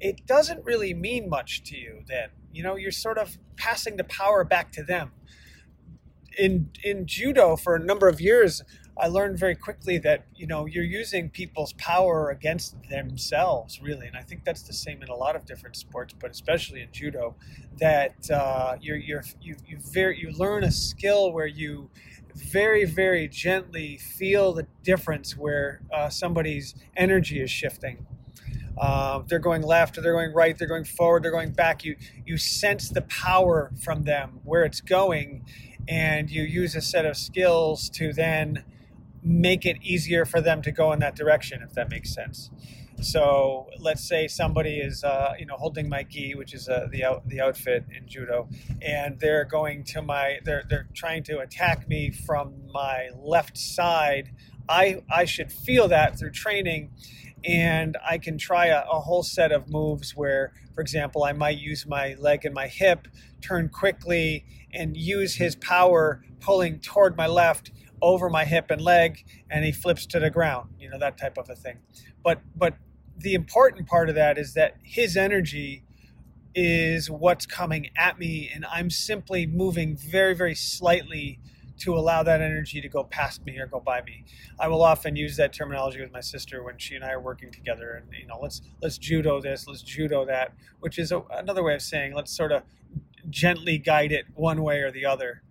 it 0.00 0.26
doesn't 0.26 0.64
really 0.64 0.94
mean 0.94 1.28
much 1.28 1.62
to 1.64 1.76
you 1.76 2.02
then. 2.06 2.28
You 2.52 2.62
know, 2.62 2.76
you're 2.76 2.92
sort 2.92 3.18
of 3.18 3.38
passing 3.56 3.96
the 3.96 4.04
power 4.04 4.44
back 4.44 4.72
to 4.72 4.82
them. 4.82 5.12
In 6.36 6.70
in 6.82 7.06
judo 7.06 7.54
for 7.54 7.76
a 7.76 7.78
number 7.78 8.08
of 8.08 8.20
years, 8.20 8.62
I 8.96 9.08
learned 9.08 9.38
very 9.38 9.56
quickly 9.56 9.98
that 9.98 10.26
you 10.34 10.46
know 10.46 10.66
you're 10.66 10.84
using 10.84 11.30
people's 11.30 11.72
power 11.74 12.30
against 12.30 12.76
themselves, 12.88 13.80
really, 13.80 14.06
and 14.06 14.16
I 14.16 14.22
think 14.22 14.44
that's 14.44 14.62
the 14.62 14.72
same 14.72 15.02
in 15.02 15.08
a 15.08 15.14
lot 15.14 15.34
of 15.36 15.46
different 15.46 15.76
sports, 15.76 16.14
but 16.18 16.30
especially 16.30 16.80
in 16.82 16.88
judo. 16.92 17.34
That 17.78 18.30
uh, 18.30 18.76
you're, 18.80 18.96
you're 18.96 19.24
you 19.40 19.56
you 19.66 19.78
very 19.78 20.18
you 20.20 20.30
learn 20.32 20.64
a 20.64 20.70
skill 20.70 21.32
where 21.32 21.46
you 21.46 21.90
very 22.34 22.84
very 22.84 23.28
gently 23.28 23.96
feel 23.96 24.52
the 24.52 24.66
difference 24.82 25.36
where 25.36 25.80
uh, 25.92 26.08
somebody's 26.08 26.74
energy 26.96 27.40
is 27.40 27.50
shifting 27.50 28.06
uh, 28.76 29.22
they're 29.28 29.38
going 29.38 29.62
left 29.62 29.96
or 29.96 30.00
they're 30.00 30.12
going 30.12 30.32
right, 30.32 30.58
they're 30.58 30.68
going 30.68 30.84
forward, 30.84 31.22
they're 31.22 31.30
going 31.30 31.52
back. 31.52 31.84
You 31.84 31.96
you 32.26 32.36
sense 32.36 32.88
the 32.88 33.02
power 33.02 33.70
from 33.80 34.04
them 34.04 34.40
where 34.44 34.64
it's 34.64 34.80
going, 34.80 35.44
and 35.86 36.30
you 36.30 36.42
use 36.42 36.74
a 36.74 36.80
set 36.80 37.06
of 37.06 37.16
skills 37.16 37.88
to 37.90 38.12
then 38.12 38.64
make 39.22 39.64
it 39.64 39.78
easier 39.82 40.24
for 40.24 40.40
them 40.40 40.60
to 40.62 40.72
go 40.72 40.92
in 40.92 40.98
that 40.98 41.14
direction, 41.14 41.62
if 41.62 41.72
that 41.74 41.88
makes 41.90 42.12
sense. 42.12 42.50
So 43.04 43.68
let's 43.78 44.08
say 44.08 44.28
somebody 44.28 44.78
is, 44.78 45.04
uh, 45.04 45.34
you 45.38 45.44
know, 45.44 45.56
holding 45.56 45.90
my 45.90 46.04
gi, 46.04 46.34
which 46.36 46.54
is 46.54 46.70
uh, 46.70 46.88
the 46.90 47.04
out, 47.04 47.28
the 47.28 47.40
outfit 47.40 47.84
in 47.94 48.08
judo, 48.08 48.48
and 48.80 49.20
they're 49.20 49.44
going 49.44 49.84
to 49.84 50.00
my, 50.00 50.38
they're 50.42 50.64
they're 50.68 50.88
trying 50.94 51.22
to 51.24 51.40
attack 51.40 51.86
me 51.86 52.10
from 52.10 52.54
my 52.72 53.10
left 53.14 53.58
side. 53.58 54.30
I 54.70 55.02
I 55.10 55.26
should 55.26 55.52
feel 55.52 55.86
that 55.88 56.18
through 56.18 56.30
training, 56.30 56.92
and 57.44 57.98
I 58.08 58.16
can 58.16 58.38
try 58.38 58.66
a, 58.66 58.80
a, 58.90 59.00
whole 59.00 59.22
set 59.22 59.52
of 59.52 59.68
moves 59.68 60.16
where, 60.16 60.54
for 60.74 60.80
example, 60.80 61.24
I 61.24 61.32
might 61.32 61.58
use 61.58 61.86
my 61.86 62.14
leg 62.18 62.46
and 62.46 62.54
my 62.54 62.68
hip, 62.68 63.06
turn 63.42 63.68
quickly, 63.68 64.46
and 64.72 64.96
use 64.96 65.34
his 65.34 65.56
power 65.56 66.24
pulling 66.40 66.80
toward 66.80 67.18
my 67.18 67.26
left 67.26 67.70
over 68.00 68.30
my 68.30 68.44
hip 68.44 68.70
and 68.70 68.80
leg, 68.80 69.24
and 69.50 69.64
he 69.64 69.72
flips 69.72 70.06
to 70.06 70.20
the 70.20 70.30
ground. 70.30 70.70
You 70.80 70.88
know 70.88 70.98
that 70.98 71.18
type 71.18 71.36
of 71.36 71.50
a 71.50 71.54
thing. 71.54 71.78
But 72.22 72.40
but 72.56 72.76
the 73.16 73.34
important 73.34 73.88
part 73.88 74.08
of 74.08 74.14
that 74.14 74.38
is 74.38 74.54
that 74.54 74.76
his 74.82 75.16
energy 75.16 75.84
is 76.54 77.10
what's 77.10 77.46
coming 77.46 77.90
at 77.96 78.18
me, 78.18 78.50
and 78.54 78.64
I'm 78.66 78.90
simply 78.90 79.46
moving 79.46 79.96
very, 79.96 80.34
very 80.34 80.54
slightly 80.54 81.40
to 81.76 81.94
allow 81.96 82.22
that 82.22 82.40
energy 82.40 82.80
to 82.80 82.88
go 82.88 83.02
past 83.02 83.44
me 83.44 83.58
or 83.58 83.66
go 83.66 83.80
by 83.80 84.00
me. 84.02 84.24
I 84.60 84.68
will 84.68 84.82
often 84.82 85.16
use 85.16 85.36
that 85.36 85.52
terminology 85.52 86.00
with 86.00 86.12
my 86.12 86.20
sister 86.20 86.62
when 86.62 86.78
she 86.78 86.94
and 86.94 87.04
I 87.04 87.10
are 87.10 87.20
working 87.20 87.50
together, 87.50 87.92
and 87.92 88.06
you 88.20 88.26
know, 88.26 88.38
let's 88.40 88.62
let's 88.80 88.98
judo 88.98 89.40
this, 89.40 89.66
let's 89.66 89.82
judo 89.82 90.24
that, 90.26 90.54
which 90.80 90.98
is 90.98 91.10
a, 91.10 91.22
another 91.32 91.62
way 91.62 91.74
of 91.74 91.82
saying 91.82 92.14
let's 92.14 92.34
sort 92.34 92.52
of 92.52 92.62
gently 93.30 93.78
guide 93.78 94.12
it 94.12 94.26
one 94.34 94.62
way 94.62 94.80
or 94.80 94.92
the 94.92 95.04
other. 95.04 95.42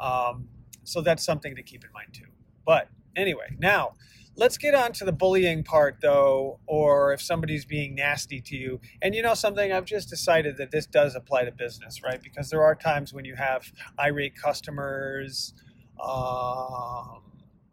Um, 0.00 0.48
so 0.84 1.02
that's 1.02 1.24
something 1.24 1.54
to 1.56 1.62
keep 1.62 1.84
in 1.84 1.92
mind 1.92 2.14
too. 2.14 2.30
But 2.64 2.88
anyway, 3.14 3.56
now 3.58 3.94
let's 4.38 4.56
get 4.56 4.72
on 4.72 4.92
to 4.92 5.04
the 5.04 5.12
bullying 5.12 5.64
part 5.64 5.96
though, 6.00 6.60
or 6.66 7.12
if 7.12 7.20
somebody's 7.20 7.64
being 7.64 7.96
nasty 7.96 8.40
to 8.40 8.56
you. 8.56 8.80
And 9.02 9.14
you 9.14 9.20
know 9.20 9.34
something, 9.34 9.72
I've 9.72 9.84
just 9.84 10.08
decided 10.08 10.56
that 10.58 10.70
this 10.70 10.86
does 10.86 11.16
apply 11.16 11.44
to 11.44 11.52
business, 11.52 12.02
right? 12.02 12.22
Because 12.22 12.48
there 12.48 12.62
are 12.62 12.76
times 12.76 13.12
when 13.12 13.24
you 13.24 13.34
have 13.34 13.72
irate 13.98 14.36
customers, 14.36 15.54
um, 16.02 17.22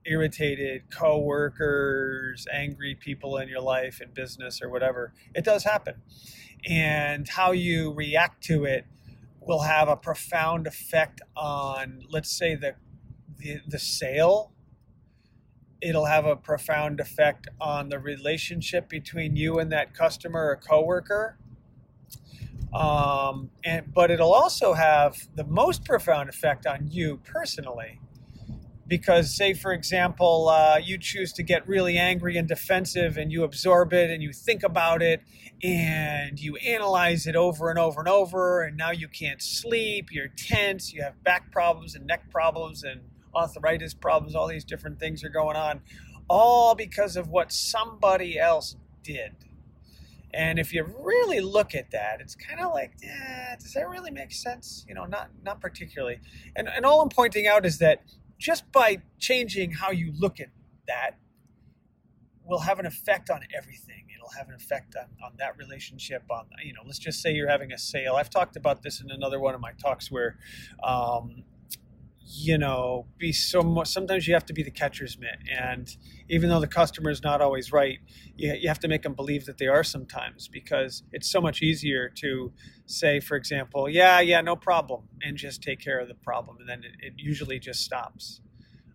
irritated 0.07 0.89
coworkers, 0.89 2.47
angry 2.51 2.95
people 2.95 3.37
in 3.37 3.47
your 3.47 3.61
life 3.61 4.01
in 4.01 4.09
business 4.11 4.59
or 4.61 4.69
whatever. 4.69 5.13
It 5.35 5.45
does 5.45 5.63
happen. 5.63 6.01
And 6.67 7.29
how 7.29 7.51
you 7.51 7.93
react 7.93 8.43
to 8.45 8.65
it 8.65 8.85
will 9.39 9.61
have 9.61 9.87
a 9.87 9.95
profound 9.95 10.65
effect 10.65 11.21
on, 11.35 12.01
let's 12.09 12.35
say, 12.35 12.55
the 12.55 12.75
the, 13.37 13.59
the 13.67 13.77
sale 13.77 14.54
it'll 15.81 16.05
have 16.05 16.25
a 16.25 16.35
profound 16.35 16.99
effect 16.99 17.47
on 17.59 17.89
the 17.89 17.99
relationship 17.99 18.89
between 18.89 19.35
you 19.35 19.59
and 19.59 19.71
that 19.71 19.93
customer 19.93 20.49
or 20.49 20.55
coworker. 20.55 21.37
Um, 22.73 23.51
and 23.63 23.93
but 23.93 24.11
it'll 24.11 24.33
also 24.33 24.73
have 24.73 25.15
the 25.35 25.45
most 25.45 25.85
profound 25.85 26.27
effect 26.29 26.65
on 26.65 26.87
you 26.89 27.21
personally, 27.23 28.01
because 28.85 29.33
say 29.33 29.53
for 29.53 29.71
example 29.71 30.49
uh, 30.49 30.77
you 30.77 30.97
choose 30.97 31.31
to 31.33 31.43
get 31.43 31.65
really 31.67 31.97
angry 31.97 32.35
and 32.37 32.47
defensive, 32.47 33.17
and 33.17 33.31
you 33.31 33.43
absorb 33.43 33.93
it 33.93 34.11
and 34.11 34.21
you 34.21 34.33
think 34.33 34.61
about 34.61 35.01
it 35.01 35.21
and 35.63 36.37
you 36.37 36.57
analyze 36.57 37.27
it 37.27 37.35
over 37.35 37.69
and 37.69 37.79
over 37.79 38.01
and 38.01 38.09
over, 38.09 38.63
and 38.63 38.75
now 38.75 38.91
you 38.91 39.07
can't 39.07 39.41
sleep, 39.41 40.09
you're 40.11 40.27
tense, 40.35 40.91
you 40.91 41.01
have 41.01 41.23
back 41.23 41.51
problems 41.51 41.95
and 41.95 42.05
neck 42.05 42.29
problems 42.29 42.83
and 42.83 42.99
arthritis 43.35 43.93
problems, 43.93 44.35
all 44.35 44.47
these 44.47 44.65
different 44.65 44.99
things 44.99 45.23
are 45.23 45.29
going 45.29 45.55
on, 45.55 45.81
all 46.27 46.75
because 46.75 47.15
of 47.15 47.29
what 47.29 47.51
somebody 47.51 48.39
else 48.39 48.75
did. 49.03 49.31
And 50.33 50.59
if 50.59 50.73
you 50.73 50.83
really 51.01 51.39
look 51.39 51.73
at 51.73 51.91
that, 51.91 52.19
it's 52.19 52.35
kind 52.35 52.59
of 52.59 52.73
like, 52.73 52.91
does 53.59 53.73
that 53.73 53.87
really 53.87 54.11
make 54.11 54.33
sense? 54.33 54.85
You 54.87 54.93
know, 54.93 55.05
not 55.05 55.29
not 55.43 55.61
particularly. 55.61 56.19
And 56.55 56.67
and 56.67 56.85
all 56.85 57.01
I'm 57.01 57.09
pointing 57.09 57.47
out 57.47 57.65
is 57.65 57.77
that 57.79 58.03
just 58.37 58.69
by 58.73 59.01
changing 59.17 59.71
how 59.71 59.91
you 59.91 60.11
look 60.19 60.41
at 60.41 60.49
that 60.87 61.11
will 62.43 62.59
have 62.59 62.79
an 62.79 62.85
effect 62.85 63.29
on 63.29 63.41
everything. 63.57 64.03
It'll 64.13 64.37
have 64.37 64.49
an 64.49 64.55
effect 64.55 64.95
on, 64.95 65.05
on 65.23 65.33
that 65.37 65.57
relationship. 65.57 66.23
On 66.29 66.45
you 66.63 66.73
know, 66.73 66.81
let's 66.85 66.99
just 66.99 67.21
say 67.21 67.33
you're 67.33 67.49
having 67.49 67.71
a 67.71 67.77
sale. 67.77 68.15
I've 68.15 68.29
talked 68.29 68.57
about 68.57 68.83
this 68.83 68.99
in 68.99 69.09
another 69.11 69.39
one 69.39 69.55
of 69.55 69.61
my 69.61 69.71
talks 69.81 70.11
where 70.11 70.37
um, 70.83 71.45
you 72.25 72.57
know, 72.57 73.05
be 73.17 73.31
so 73.31 73.61
much. 73.61 73.87
Sometimes 73.89 74.27
you 74.27 74.33
have 74.33 74.45
to 74.47 74.53
be 74.53 74.63
the 74.63 74.71
catcher's 74.71 75.17
mitt, 75.19 75.37
and 75.51 75.95
even 76.29 76.49
though 76.49 76.59
the 76.59 76.67
customer 76.67 77.09
is 77.11 77.23
not 77.23 77.41
always 77.41 77.71
right, 77.71 77.99
you, 78.35 78.53
you 78.53 78.67
have 78.67 78.79
to 78.79 78.87
make 78.87 79.03
them 79.03 79.13
believe 79.13 79.45
that 79.45 79.57
they 79.57 79.67
are 79.67 79.83
sometimes 79.83 80.47
because 80.47 81.03
it's 81.11 81.29
so 81.29 81.41
much 81.41 81.61
easier 81.61 82.09
to 82.09 82.51
say, 82.87 83.19
for 83.19 83.37
example, 83.37 83.89
"Yeah, 83.89 84.19
yeah, 84.21 84.41
no 84.41 84.55
problem," 84.55 85.03
and 85.21 85.37
just 85.37 85.61
take 85.63 85.79
care 85.79 85.99
of 85.99 86.07
the 86.07 86.15
problem, 86.15 86.57
and 86.59 86.69
then 86.69 86.83
it, 86.83 86.93
it 87.07 87.13
usually 87.17 87.59
just 87.59 87.81
stops. 87.81 88.41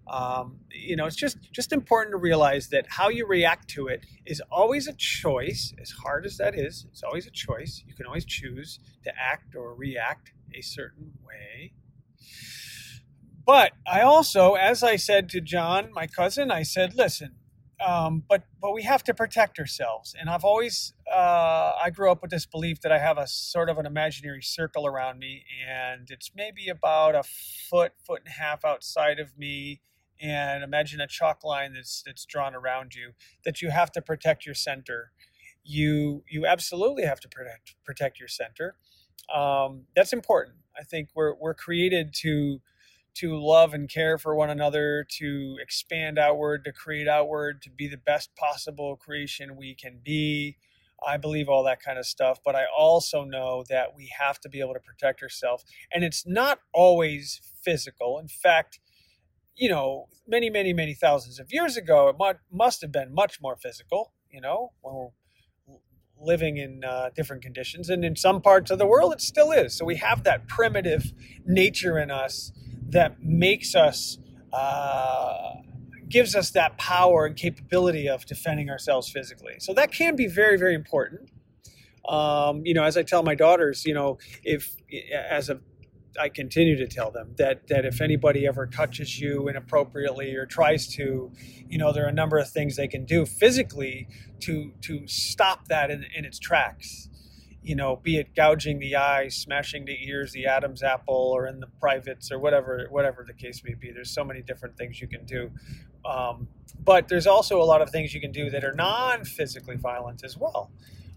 Um, 0.08 0.58
you 0.72 0.96
know, 0.96 1.06
it's 1.06 1.16
just 1.16 1.38
just 1.52 1.72
important 1.72 2.12
to 2.14 2.18
realize 2.18 2.68
that 2.70 2.86
how 2.88 3.10
you 3.10 3.26
react 3.26 3.68
to 3.70 3.88
it 3.88 4.06
is 4.26 4.42
always 4.50 4.88
a 4.88 4.94
choice. 4.94 5.72
As 5.80 5.90
hard 5.90 6.26
as 6.26 6.36
that 6.38 6.58
is, 6.58 6.86
it's 6.90 7.02
always 7.04 7.26
a 7.26 7.30
choice. 7.30 7.84
You 7.86 7.94
can 7.94 8.06
always 8.06 8.24
choose 8.24 8.80
to 9.04 9.12
act 9.20 9.54
or 9.56 9.74
react 9.74 10.32
a 10.54 10.62
certain 10.62 11.12
way 11.26 11.72
but 13.50 13.72
I 13.84 14.02
also, 14.02 14.54
as 14.54 14.84
I 14.84 14.94
said 14.94 15.28
to 15.30 15.40
John, 15.40 15.90
my 15.92 16.06
cousin, 16.06 16.52
I 16.52 16.62
said, 16.62 16.94
listen, 16.94 17.34
um, 17.84 18.22
but 18.28 18.44
but 18.62 18.72
we 18.72 18.84
have 18.84 19.02
to 19.02 19.12
protect 19.12 19.58
ourselves. 19.58 20.14
And 20.16 20.30
I've 20.30 20.44
always 20.44 20.92
uh, 21.12 21.72
I 21.82 21.90
grew 21.92 22.12
up 22.12 22.22
with 22.22 22.30
this 22.30 22.46
belief 22.46 22.80
that 22.82 22.92
I 22.92 22.98
have 22.98 23.18
a 23.18 23.26
sort 23.26 23.68
of 23.68 23.76
an 23.78 23.86
imaginary 23.86 24.40
circle 24.40 24.86
around 24.86 25.18
me, 25.18 25.42
and 25.68 26.08
it's 26.12 26.30
maybe 26.36 26.68
about 26.68 27.16
a 27.16 27.24
foot, 27.24 27.94
foot 28.06 28.20
and 28.24 28.28
a 28.28 28.40
half 28.40 28.64
outside 28.64 29.18
of 29.18 29.36
me. 29.36 29.80
And 30.20 30.62
imagine 30.62 31.00
a 31.00 31.08
chalk 31.08 31.42
line 31.42 31.72
that's 31.72 32.04
that's 32.06 32.24
drawn 32.26 32.54
around 32.54 32.94
you. 32.94 33.14
That 33.44 33.60
you 33.60 33.70
have 33.70 33.90
to 33.92 34.00
protect 34.00 34.46
your 34.46 34.54
center. 34.54 35.10
You 35.64 36.22
you 36.30 36.46
absolutely 36.46 37.02
have 37.04 37.18
to 37.18 37.28
protect 37.28 37.74
protect 37.84 38.20
your 38.20 38.28
center. 38.28 38.76
Um, 39.34 39.86
that's 39.96 40.12
important. 40.12 40.58
I 40.78 40.84
think 40.84 41.08
we're 41.16 41.34
we're 41.34 41.54
created 41.54 42.14
to 42.20 42.60
to 43.14 43.36
love 43.36 43.74
and 43.74 43.88
care 43.88 44.18
for 44.18 44.34
one 44.34 44.50
another, 44.50 45.06
to 45.18 45.56
expand 45.60 46.18
outward, 46.18 46.64
to 46.64 46.72
create 46.72 47.08
outward, 47.08 47.62
to 47.62 47.70
be 47.70 47.88
the 47.88 47.96
best 47.96 48.34
possible 48.36 48.96
creation 48.96 49.56
we 49.56 49.74
can 49.74 50.00
be. 50.02 50.56
I 51.06 51.16
believe 51.16 51.48
all 51.48 51.64
that 51.64 51.82
kind 51.82 51.98
of 51.98 52.06
stuff, 52.06 52.40
but 52.44 52.54
I 52.54 52.64
also 52.76 53.24
know 53.24 53.64
that 53.68 53.94
we 53.96 54.12
have 54.18 54.38
to 54.40 54.48
be 54.48 54.60
able 54.60 54.74
to 54.74 54.80
protect 54.80 55.22
ourselves. 55.22 55.64
And 55.92 56.04
it's 56.04 56.26
not 56.26 56.60
always 56.74 57.40
physical. 57.62 58.18
In 58.18 58.28
fact, 58.28 58.80
you 59.56 59.68
know, 59.68 60.08
many, 60.26 60.50
many, 60.50 60.72
many 60.72 60.94
thousands 60.94 61.38
of 61.38 61.52
years 61.52 61.76
ago, 61.76 62.08
it 62.08 62.16
must 62.52 62.80
have 62.82 62.92
been 62.92 63.14
much 63.14 63.40
more 63.40 63.56
physical, 63.56 64.12
you 64.30 64.40
know, 64.40 64.72
when 64.82 64.94
we're 64.94 65.08
living 66.20 66.58
in 66.58 66.84
uh, 66.84 67.10
different 67.14 67.42
conditions. 67.42 67.88
And 67.88 68.04
in 68.04 68.14
some 68.16 68.42
parts 68.42 68.70
of 68.70 68.78
the 68.78 68.86
world, 68.86 69.12
it 69.12 69.20
still 69.20 69.52
is. 69.52 69.74
So 69.74 69.84
we 69.84 69.96
have 69.96 70.24
that 70.24 70.48
primitive 70.48 71.12
nature 71.46 71.98
in 71.98 72.10
us 72.10 72.52
that 72.90 73.22
makes 73.22 73.74
us 73.74 74.18
uh, 74.52 75.54
gives 76.08 76.34
us 76.34 76.50
that 76.50 76.76
power 76.76 77.24
and 77.24 77.36
capability 77.36 78.08
of 78.08 78.26
defending 78.26 78.68
ourselves 78.68 79.08
physically. 79.08 79.54
So 79.58 79.72
that 79.74 79.92
can 79.92 80.16
be 80.16 80.26
very 80.26 80.56
very 80.56 80.74
important. 80.74 81.30
Um, 82.08 82.62
you 82.64 82.74
know, 82.74 82.84
as 82.84 82.96
I 82.96 83.02
tell 83.02 83.22
my 83.22 83.34
daughters, 83.34 83.84
you 83.84 83.94
know, 83.94 84.18
if 84.42 84.74
as 85.12 85.50
a 85.50 85.60
I 86.18 86.28
continue 86.28 86.76
to 86.76 86.88
tell 86.88 87.12
them 87.12 87.34
that 87.38 87.68
that 87.68 87.84
if 87.84 88.00
anybody 88.00 88.46
ever 88.46 88.66
touches 88.66 89.20
you 89.20 89.48
inappropriately 89.48 90.34
or 90.34 90.44
tries 90.46 90.88
to, 90.94 91.30
you 91.68 91.78
know, 91.78 91.92
there 91.92 92.04
are 92.04 92.08
a 92.08 92.12
number 92.12 92.38
of 92.38 92.50
things 92.50 92.76
they 92.76 92.88
can 92.88 93.04
do 93.04 93.24
physically 93.24 94.08
to 94.40 94.72
to 94.82 95.06
stop 95.06 95.68
that 95.68 95.90
in, 95.90 96.04
in 96.16 96.24
its 96.24 96.38
tracks 96.38 97.09
you 97.62 97.74
know, 97.74 97.96
be 97.96 98.16
it 98.16 98.34
gouging 98.34 98.78
the 98.78 98.96
eye, 98.96 99.28
smashing 99.28 99.84
the 99.84 100.08
ears, 100.08 100.32
the 100.32 100.46
Adam's 100.46 100.82
apple, 100.82 101.14
or 101.14 101.46
in 101.46 101.60
the 101.60 101.66
privates, 101.80 102.32
or 102.32 102.38
whatever, 102.38 102.86
whatever 102.90 103.24
the 103.26 103.34
case 103.34 103.62
may 103.64 103.74
be. 103.74 103.90
There's 103.90 104.10
so 104.10 104.24
many 104.24 104.40
different 104.40 104.76
things 104.76 105.00
you 105.00 105.08
can 105.08 105.26
do, 105.26 105.50
um, 106.04 106.48
but 106.82 107.08
there's 107.08 107.26
also 107.26 107.60
a 107.60 107.64
lot 107.64 107.82
of 107.82 107.90
things 107.90 108.14
you 108.14 108.20
can 108.20 108.32
do 108.32 108.48
that 108.50 108.64
are 108.64 108.72
non-physically 108.72 109.76
violent 109.76 110.24
as 110.24 110.38
well. 110.38 110.70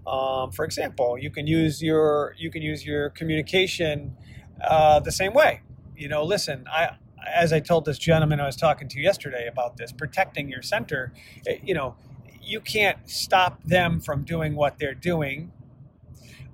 Um, 0.06 0.52
for 0.52 0.66
example, 0.66 1.18
you 1.18 1.30
can 1.30 1.48
use 1.48 1.82
your 1.82 2.36
you 2.38 2.52
can 2.52 2.62
use 2.62 2.86
your 2.86 3.10
communication 3.12 4.18
uh, 4.62 5.00
the 5.00 5.12
same 5.14 5.34
way. 5.34 5.62
You 5.96 6.10
know, 6.10 6.26
listen, 6.26 6.66
I 6.70 6.98
as 7.26 7.54
I 7.54 7.62
told 7.62 7.86
this 7.86 7.98
gentleman 7.98 8.42
I 8.42 8.46
was 8.46 8.58
talking 8.58 8.90
to 8.90 9.00
yesterday 9.00 9.48
about 9.48 9.78
this, 9.78 9.94
protecting 9.94 10.50
your 10.50 10.62
center. 10.62 11.14
Eh, 11.48 11.60
you 11.64 11.74
know, 11.74 11.96
you 12.42 12.60
can't 12.60 13.10
stop 13.10 13.64
them 13.64 14.02
from 14.02 14.24
doing 14.24 14.56
what 14.56 14.78
they're 14.78 14.94
doing 14.94 15.54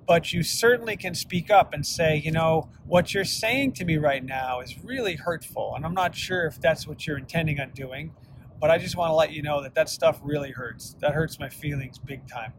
but 0.06 0.32
you 0.32 0.42
certainly 0.42 0.96
can 0.96 1.14
speak 1.14 1.50
up 1.50 1.72
and 1.72 1.86
say, 1.86 2.16
you 2.16 2.32
know, 2.32 2.68
what 2.84 3.14
you're 3.14 3.24
saying 3.24 3.70
to 3.70 3.84
me 3.84 3.96
right 3.96 4.24
now 4.24 4.58
is 4.60 4.82
really 4.82 5.14
hurtful. 5.14 5.74
And 5.76 5.84
I'm 5.84 5.94
not 5.94 6.16
sure 6.16 6.46
if 6.46 6.60
that's 6.60 6.84
what 6.84 7.06
you're 7.06 7.16
intending 7.16 7.60
on 7.60 7.70
doing, 7.70 8.12
but 8.60 8.70
I 8.70 8.78
just 8.78 8.96
want 8.96 9.10
to 9.10 9.14
let 9.14 9.32
you 9.32 9.42
know 9.42 9.62
that 9.62 9.74
that 9.76 9.88
stuff 9.88 10.18
really 10.22 10.50
hurts. 10.50 10.96
That 11.00 11.14
hurts 11.14 11.38
my 11.38 11.48
feelings 11.48 11.98
big 11.98 12.26
time. 12.26 12.54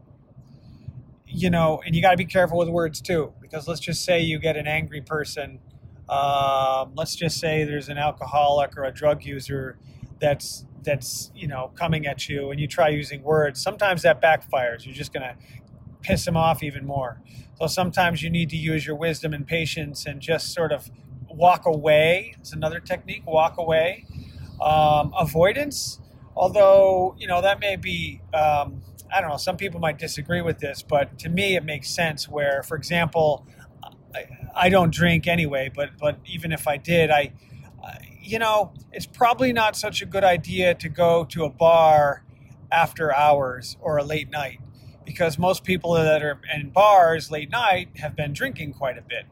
You 1.26 1.50
know, 1.50 1.82
and 1.84 1.94
you 1.94 2.00
got 2.00 2.12
to 2.12 2.16
be 2.16 2.24
careful 2.24 2.56
with 2.56 2.70
words 2.70 3.02
too, 3.02 3.34
because 3.40 3.68
let's 3.68 3.80
just 3.80 4.02
say 4.02 4.20
you 4.20 4.38
get 4.38 4.56
an 4.56 4.66
angry 4.66 5.02
person. 5.02 5.58
Um, 6.08 6.92
let's 6.94 7.14
just 7.16 7.38
say 7.38 7.64
there's 7.64 7.90
an 7.90 7.98
alcoholic 7.98 8.78
or 8.78 8.84
a 8.84 8.92
drug 8.92 9.24
user 9.26 9.78
that's 10.20 10.64
that's 10.84 11.30
you 11.34 11.46
know 11.46 11.70
coming 11.74 12.06
at 12.06 12.28
you 12.28 12.50
and 12.50 12.60
you 12.60 12.66
try 12.66 12.88
using 12.88 13.22
words 13.22 13.60
sometimes 13.60 14.02
that 14.02 14.20
backfires 14.20 14.84
you're 14.84 14.94
just 14.94 15.12
going 15.12 15.22
to 15.22 15.36
piss 16.02 16.24
them 16.24 16.36
off 16.36 16.62
even 16.62 16.86
more. 16.86 17.20
So 17.58 17.66
sometimes 17.66 18.22
you 18.22 18.30
need 18.30 18.50
to 18.50 18.56
use 18.56 18.86
your 18.86 18.96
wisdom 18.96 19.32
and 19.32 19.46
patience 19.46 20.06
and 20.06 20.20
just 20.20 20.52
sort 20.52 20.72
of 20.72 20.90
walk 21.28 21.66
away. 21.66 22.34
It's 22.38 22.52
another 22.52 22.80
technique, 22.80 23.26
walk 23.26 23.56
away. 23.58 24.06
Um, 24.60 25.12
avoidance, 25.18 25.98
although, 26.36 27.14
you 27.18 27.26
know, 27.26 27.42
that 27.42 27.58
may 27.60 27.76
be, 27.76 28.20
um, 28.32 28.82
I 29.12 29.20
don't 29.20 29.30
know. 29.30 29.36
Some 29.36 29.56
people 29.56 29.80
might 29.80 29.98
disagree 29.98 30.40
with 30.40 30.58
this, 30.58 30.82
but 30.82 31.18
to 31.20 31.28
me, 31.28 31.56
it 31.56 31.64
makes 31.64 31.90
sense. 31.90 32.28
Where, 32.28 32.62
for 32.62 32.76
example, 32.76 33.46
I, 34.14 34.26
I 34.54 34.68
don't 34.68 34.92
drink 34.92 35.26
anyway, 35.26 35.70
but 35.74 35.90
but 35.98 36.18
even 36.24 36.52
if 36.52 36.68
I 36.68 36.76
did, 36.76 37.10
I, 37.10 37.32
you 38.22 38.38
know, 38.38 38.72
it's 38.92 39.06
probably 39.06 39.52
not 39.52 39.76
such 39.76 40.00
a 40.00 40.06
good 40.06 40.24
idea 40.24 40.74
to 40.74 40.88
go 40.88 41.24
to 41.24 41.44
a 41.44 41.50
bar 41.50 42.24
after 42.70 43.14
hours 43.14 43.76
or 43.80 43.98
a 43.98 44.04
late 44.04 44.30
night 44.30 44.60
because 45.04 45.38
most 45.38 45.64
people 45.64 45.92
that 45.94 46.22
are 46.22 46.40
in 46.54 46.70
bars 46.70 47.30
late 47.30 47.50
night 47.50 47.88
have 47.96 48.16
been 48.16 48.32
drinking 48.32 48.74
quite 48.74 48.98
a 48.98 49.02
bit. 49.02 49.26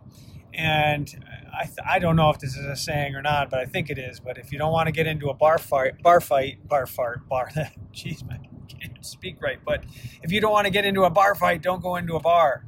And 0.52 1.24
I, 1.52 1.68
I 1.94 1.98
don't 1.98 2.16
know 2.16 2.30
if 2.30 2.38
this 2.38 2.56
is 2.56 2.64
a 2.66 2.76
saying 2.76 3.14
or 3.14 3.22
not, 3.22 3.50
but 3.50 3.60
I 3.60 3.64
think 3.66 3.88
it 3.88 3.98
is. 3.98 4.20
But 4.20 4.38
if 4.38 4.52
you 4.52 4.58
don't 4.58 4.72
want 4.72 4.86
to 4.88 4.92
get 4.92 5.06
into 5.06 5.28
a 5.28 5.34
bar 5.34 5.58
fight, 5.58 6.02
bar 6.02 6.20
fight, 6.20 6.66
bar 6.66 6.86
fart, 6.86 7.28
bar, 7.28 7.50
jeez, 7.94 8.22
I 8.30 8.40
can't 8.68 9.04
speak 9.04 9.40
right. 9.40 9.58
But 9.64 9.84
if 10.22 10.32
you 10.32 10.40
don't 10.40 10.52
want 10.52 10.66
to 10.66 10.70
get 10.70 10.84
into 10.84 11.04
a 11.04 11.10
bar 11.10 11.34
fight, 11.34 11.62
don't 11.62 11.82
go 11.82 11.96
into 11.96 12.16
a 12.16 12.20
bar. 12.20 12.64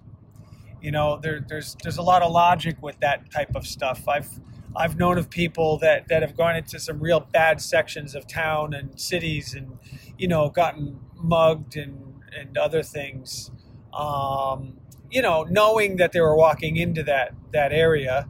You 0.81 0.91
know, 0.91 1.19
there, 1.21 1.45
there's 1.47 1.77
there's 1.83 1.99
a 1.99 2.03
lot 2.03 2.23
of 2.23 2.33
logic 2.33 2.83
with 2.83 2.99
that 3.01 3.31
type 3.31 3.55
of 3.55 3.67
stuff. 3.67 4.09
I've 4.09 4.41
I've 4.75 4.97
known 4.97 5.19
of 5.19 5.29
people 5.29 5.79
that, 5.79 6.09
that 6.09 6.23
have 6.23 6.37
gone 6.37 6.57
into 6.57 6.81
some 6.81 7.01
real 7.01 7.21
bad 7.21 7.61
sections 7.61 8.15
of 8.15 8.27
town 8.27 8.73
and 8.73 8.99
cities 8.99 9.55
and, 9.55 9.79
you 10.17 10.29
know, 10.29 10.49
gotten 10.49 11.01
mugged 11.15 11.77
and, 11.77 12.12
and 12.39 12.57
other 12.57 12.83
things. 12.83 13.51
Um, 13.93 14.79
you 15.11 15.23
know, 15.23 15.45
knowing 15.45 15.97
that 15.97 16.13
they 16.13 16.21
were 16.21 16.37
walking 16.37 16.77
into 16.77 17.03
that, 17.05 17.35
that 17.53 17.73
area. 17.73 18.29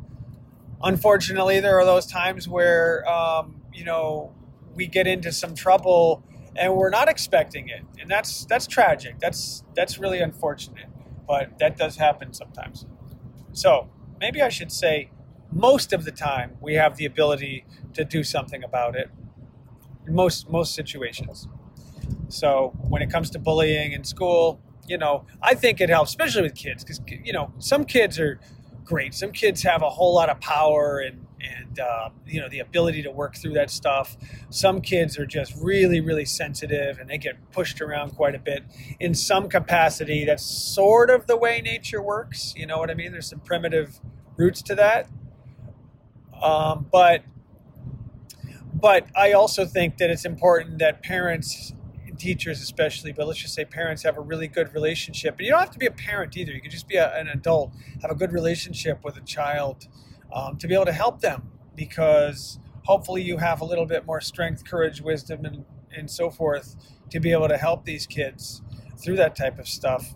Unfortunately, 0.83 1.61
there 1.61 1.79
are 1.79 1.85
those 1.85 2.07
times 2.07 2.49
where, 2.49 3.09
um, 3.09 3.63
you 3.73 3.85
know, 3.85 4.33
we 4.75 4.87
get 4.87 5.07
into 5.07 5.31
some 5.31 5.55
trouble 5.55 6.25
and 6.57 6.75
we're 6.75 6.91
not 6.91 7.09
expecting 7.09 7.69
it. 7.69 7.83
And 8.01 8.11
that's, 8.11 8.45
that's 8.47 8.67
tragic. 8.67 9.21
That's, 9.21 9.63
that's 9.77 9.99
really 9.99 10.21
unfortunate, 10.21 10.89
but 11.27 11.59
that 11.61 11.77
does 11.77 11.97
happen 11.97 12.33
sometimes. 12.33 12.87
So 13.53 13.89
maybe 14.19 14.43
I 14.43 14.49
should 14.49 14.73
say, 14.73 15.11
most 15.53 15.93
of 15.93 16.05
the 16.05 16.11
time 16.11 16.57
we 16.61 16.75
have 16.75 16.97
the 16.97 17.05
ability 17.05 17.67
to 17.93 18.05
do 18.05 18.25
something 18.25 18.65
about 18.65 18.97
it 18.97 19.11
in 20.07 20.15
most 20.15 20.51
most 20.51 20.75
situations 20.75 21.47
so 22.33 22.73
when 22.89 23.03
it 23.03 23.11
comes 23.11 23.31
to 23.31 23.39
bullying 23.39 23.93
in 23.93 24.05
school 24.05 24.61
you 24.87 24.99
know 24.99 25.25
i 25.43 25.55
think 25.55 25.81
it 25.81 25.89
helps 25.89 26.11
especially 26.11 26.43
with 26.43 26.55
kids 26.55 26.85
because 26.85 27.01
you 27.25 27.33
know 27.33 27.53
some 27.59 27.85
kids 27.85 28.19
are 28.19 28.41
great. 28.85 29.15
Some 29.15 29.33
kids 29.33 29.63
have 29.63 29.83
a 29.83 29.91
whole 29.91 30.15
lot 30.15 30.29
of 30.29 30.41
power 30.41 30.99
and 30.99 31.27
and 31.41 31.81
uh, 31.81 32.11
you 32.25 32.41
know 32.41 32.49
the 32.49 32.61
ability 32.61 33.03
to 33.03 33.11
work 33.11 33.35
through 33.37 33.55
that 33.55 33.71
stuff. 33.71 34.17
Some 34.51 34.81
kids 34.81 35.19
are 35.19 35.27
just 35.27 35.55
really 35.57 36.01
really 36.01 36.25
sensitive 36.25 36.99
and 36.99 37.11
they 37.11 37.19
get 37.19 37.51
pushed 37.51 37.81
around 37.81 38.11
quite 38.11 38.35
a 38.35 38.39
bit. 38.39 38.65
In 39.01 39.15
some 39.15 39.49
capacity 39.49 40.25
that's 40.25 40.45
sort 40.45 41.11
of 41.11 41.27
the 41.27 41.37
way 41.37 41.61
nature 41.61 42.03
works 42.03 42.55
you 42.57 42.67
know 42.67 42.79
what 42.79 42.91
i 42.91 42.95
mean? 42.95 43.13
There's 43.13 43.29
some 43.29 43.41
primitive 43.41 44.01
roots 44.37 44.63
to 44.63 44.75
that. 44.77 45.09
Um, 46.41 46.87
but 46.93 47.25
but 48.75 49.07
I 49.17 49.33
also 49.33 49.65
think 49.65 49.99
that 49.99 50.11
it's 50.11 50.25
important 50.25 50.79
that 50.81 51.03
parents, 51.03 51.73
teachers 52.23 52.63
especially, 52.63 53.13
but 53.13 53.27
let's 53.27 53.41
just 53.41 53.53
say 53.53 53.65
parents 53.65 54.05
have 54.05 54.17
a 54.17 54.21
really 54.21 54.47
good 54.47 54.73
relationship. 54.73 55.37
But 55.37 55.45
you 55.45 55.51
don't 55.51 55.59
have 55.59 55.73
to 55.73 55.79
be 55.79 55.87
a 55.87 55.91
parent 55.91 56.37
either. 56.37 56.53
You 56.53 56.61
can 56.61 56.71
just 56.71 56.87
be 56.87 56.95
a, 56.95 57.13
an 57.19 57.27
adult, 57.27 57.73
have 58.01 58.13
a 58.13 58.15
good 58.15 58.33
relationship 58.33 59.03
with 59.03 59.17
a 59.17 59.23
child 59.23 59.89
um, 60.33 60.57
to 60.59 60.69
be 60.69 60.75
able 60.75 60.85
to 60.85 60.93
help 60.93 61.21
them 61.21 61.51
because 61.75 62.61
hopefully 62.85 63.23
you 63.23 63.39
have 63.39 63.61
a 63.61 63.65
little 63.65 63.87
bit 63.87 64.07
more 64.07 64.21
strength, 64.21 64.65
courage, 64.65 65.01
wisdom, 65.01 65.45
and, 65.45 65.65
and 65.97 66.09
so 66.09 66.31
forth 66.31 66.77
to 67.11 67.19
be 67.19 67.33
able 67.33 67.49
to 67.49 67.57
help 67.57 67.85
these 67.85 68.07
kids 68.07 68.63
through 69.03 69.17
that 69.17 69.35
type 69.35 69.59
of 69.59 69.67
stuff. 69.67 70.15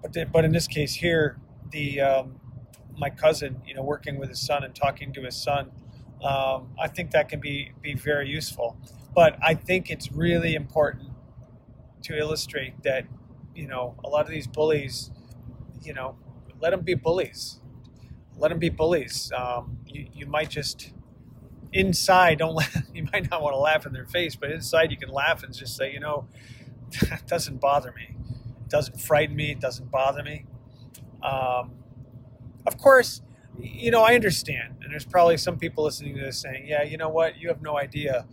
But, 0.00 0.14
the, 0.14 0.24
but 0.24 0.46
in 0.46 0.52
this 0.52 0.66
case 0.66 0.94
here, 0.94 1.38
the 1.70 2.00
um, 2.00 2.40
my 2.96 3.10
cousin, 3.10 3.60
you 3.66 3.74
know, 3.74 3.82
working 3.82 4.18
with 4.18 4.30
his 4.30 4.40
son 4.40 4.64
and 4.64 4.74
talking 4.74 5.12
to 5.12 5.22
his 5.22 5.36
son, 5.36 5.72
um, 6.22 6.68
I 6.80 6.88
think 6.88 7.10
that 7.10 7.28
can 7.28 7.40
be 7.40 7.72
be 7.82 7.94
very 7.94 8.28
useful. 8.30 8.78
But 9.14 9.38
I 9.42 9.54
think 9.54 9.90
it's 9.90 10.10
really 10.10 10.54
important 10.54 11.13
to 12.04 12.16
illustrate 12.18 12.82
that, 12.84 13.06
you 13.54 13.66
know, 13.66 13.96
a 14.04 14.08
lot 14.08 14.24
of 14.26 14.30
these 14.30 14.46
bullies, 14.46 15.10
you 15.82 15.94
know, 15.94 16.16
let 16.60 16.70
them 16.70 16.82
be 16.82 16.94
bullies. 16.94 17.60
Let 18.36 18.48
them 18.48 18.58
be 18.58 18.68
bullies. 18.70 19.32
Um, 19.36 19.78
you, 19.86 20.08
you 20.12 20.26
might 20.26 20.50
just 20.50 20.92
inside 21.72 22.38
don't 22.38 22.54
let, 22.56 22.70
you 22.94 23.06
might 23.12 23.30
not 23.30 23.42
want 23.42 23.54
to 23.54 23.58
laugh 23.58 23.86
in 23.86 23.92
their 23.92 24.06
face, 24.06 24.36
but 24.36 24.50
inside 24.50 24.90
you 24.90 24.96
can 24.96 25.10
laugh 25.10 25.42
and 25.42 25.54
just 25.54 25.76
say, 25.76 25.92
you 25.92 26.00
know, 26.00 26.26
that 27.10 27.26
doesn't 27.26 27.60
bother 27.60 27.92
me. 27.92 28.16
It 28.64 28.68
doesn't 28.70 29.00
frighten 29.00 29.36
me. 29.36 29.50
It 29.52 29.60
doesn't 29.60 29.90
bother 29.90 30.22
me. 30.22 30.46
Um, 31.22 31.72
of 32.66 32.78
course, 32.78 33.22
you 33.58 33.90
know, 33.90 34.02
I 34.02 34.14
understand. 34.14 34.76
And 34.82 34.92
there's 34.92 35.04
probably 35.04 35.36
some 35.36 35.58
people 35.58 35.84
listening 35.84 36.14
to 36.16 36.20
this 36.22 36.40
saying, 36.40 36.66
yeah, 36.66 36.82
you 36.82 36.96
know 36.96 37.08
what? 37.08 37.38
You 37.38 37.48
have 37.48 37.62
no 37.62 37.78
idea. 37.78 38.26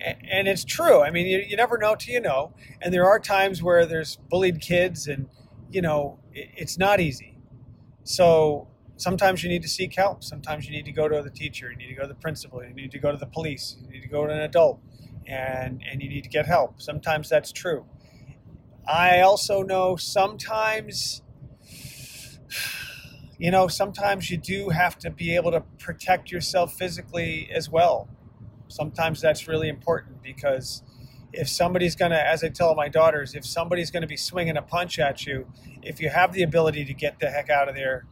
And 0.00 0.46
it's 0.48 0.64
true. 0.64 1.02
I 1.02 1.10
mean, 1.10 1.26
you, 1.26 1.38
you 1.38 1.56
never 1.56 1.78
know 1.78 1.94
till 1.94 2.14
you 2.14 2.20
know. 2.20 2.54
And 2.80 2.92
there 2.92 3.06
are 3.06 3.18
times 3.18 3.62
where 3.62 3.86
there's 3.86 4.16
bullied 4.16 4.60
kids, 4.60 5.06
and, 5.06 5.28
you 5.70 5.82
know, 5.82 6.18
it's 6.32 6.78
not 6.78 7.00
easy. 7.00 7.38
So 8.04 8.68
sometimes 8.96 9.42
you 9.42 9.48
need 9.48 9.62
to 9.62 9.68
seek 9.68 9.94
help. 9.94 10.22
Sometimes 10.22 10.66
you 10.66 10.72
need 10.72 10.84
to 10.84 10.92
go 10.92 11.08
to 11.08 11.22
the 11.22 11.30
teacher. 11.30 11.70
You 11.70 11.76
need 11.76 11.88
to 11.88 11.94
go 11.94 12.02
to 12.02 12.08
the 12.08 12.14
principal. 12.14 12.62
You 12.64 12.74
need 12.74 12.92
to 12.92 12.98
go 12.98 13.10
to 13.10 13.18
the 13.18 13.26
police. 13.26 13.76
You 13.82 13.90
need 13.90 14.02
to 14.02 14.08
go 14.08 14.26
to 14.26 14.32
an 14.32 14.40
adult. 14.40 14.80
And, 15.26 15.82
and 15.90 16.00
you 16.00 16.08
need 16.08 16.24
to 16.24 16.30
get 16.30 16.46
help. 16.46 16.80
Sometimes 16.80 17.28
that's 17.28 17.52
true. 17.52 17.84
I 18.86 19.20
also 19.20 19.62
know 19.62 19.96
sometimes 19.96 21.22
you 23.38 23.52
know, 23.52 23.68
sometimes 23.68 24.30
you 24.30 24.36
do 24.36 24.70
have 24.70 24.98
to 24.98 25.10
be 25.10 25.36
able 25.36 25.52
to 25.52 25.60
protect 25.78 26.30
yourself 26.32 26.74
physically 26.74 27.48
as 27.54 27.70
well. 27.70 28.08
Sometimes 28.68 29.20
that's 29.20 29.48
really 29.48 29.68
important 29.68 30.22
because 30.22 30.82
if 31.32 31.48
somebody's 31.48 31.94
going 31.94 32.10
to, 32.10 32.26
as 32.26 32.42
I 32.42 32.48
tell 32.48 32.74
my 32.74 32.88
daughters, 32.88 33.34
if 33.34 33.44
somebody's 33.44 33.90
going 33.90 34.02
to 34.02 34.06
be 34.06 34.16
swinging 34.16 34.56
a 34.56 34.62
punch 34.62 34.98
at 34.98 35.26
you, 35.26 35.46
if 35.82 36.00
you 36.00 36.08
have 36.08 36.32
the 36.32 36.42
ability 36.42 36.84
to 36.84 36.94
get 36.94 37.18
the 37.20 37.30
heck 37.30 37.50
out 37.50 37.68
of 37.68 37.74
there, 37.74 38.06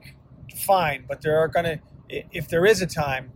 fine. 0.55 1.05
But 1.09 1.23
there 1.23 1.39
are 1.39 1.49
going 1.49 1.65
to, 1.65 1.81
if 2.09 2.49
there 2.49 2.67
is 2.67 2.83
a 2.83 2.87
time 2.87 3.33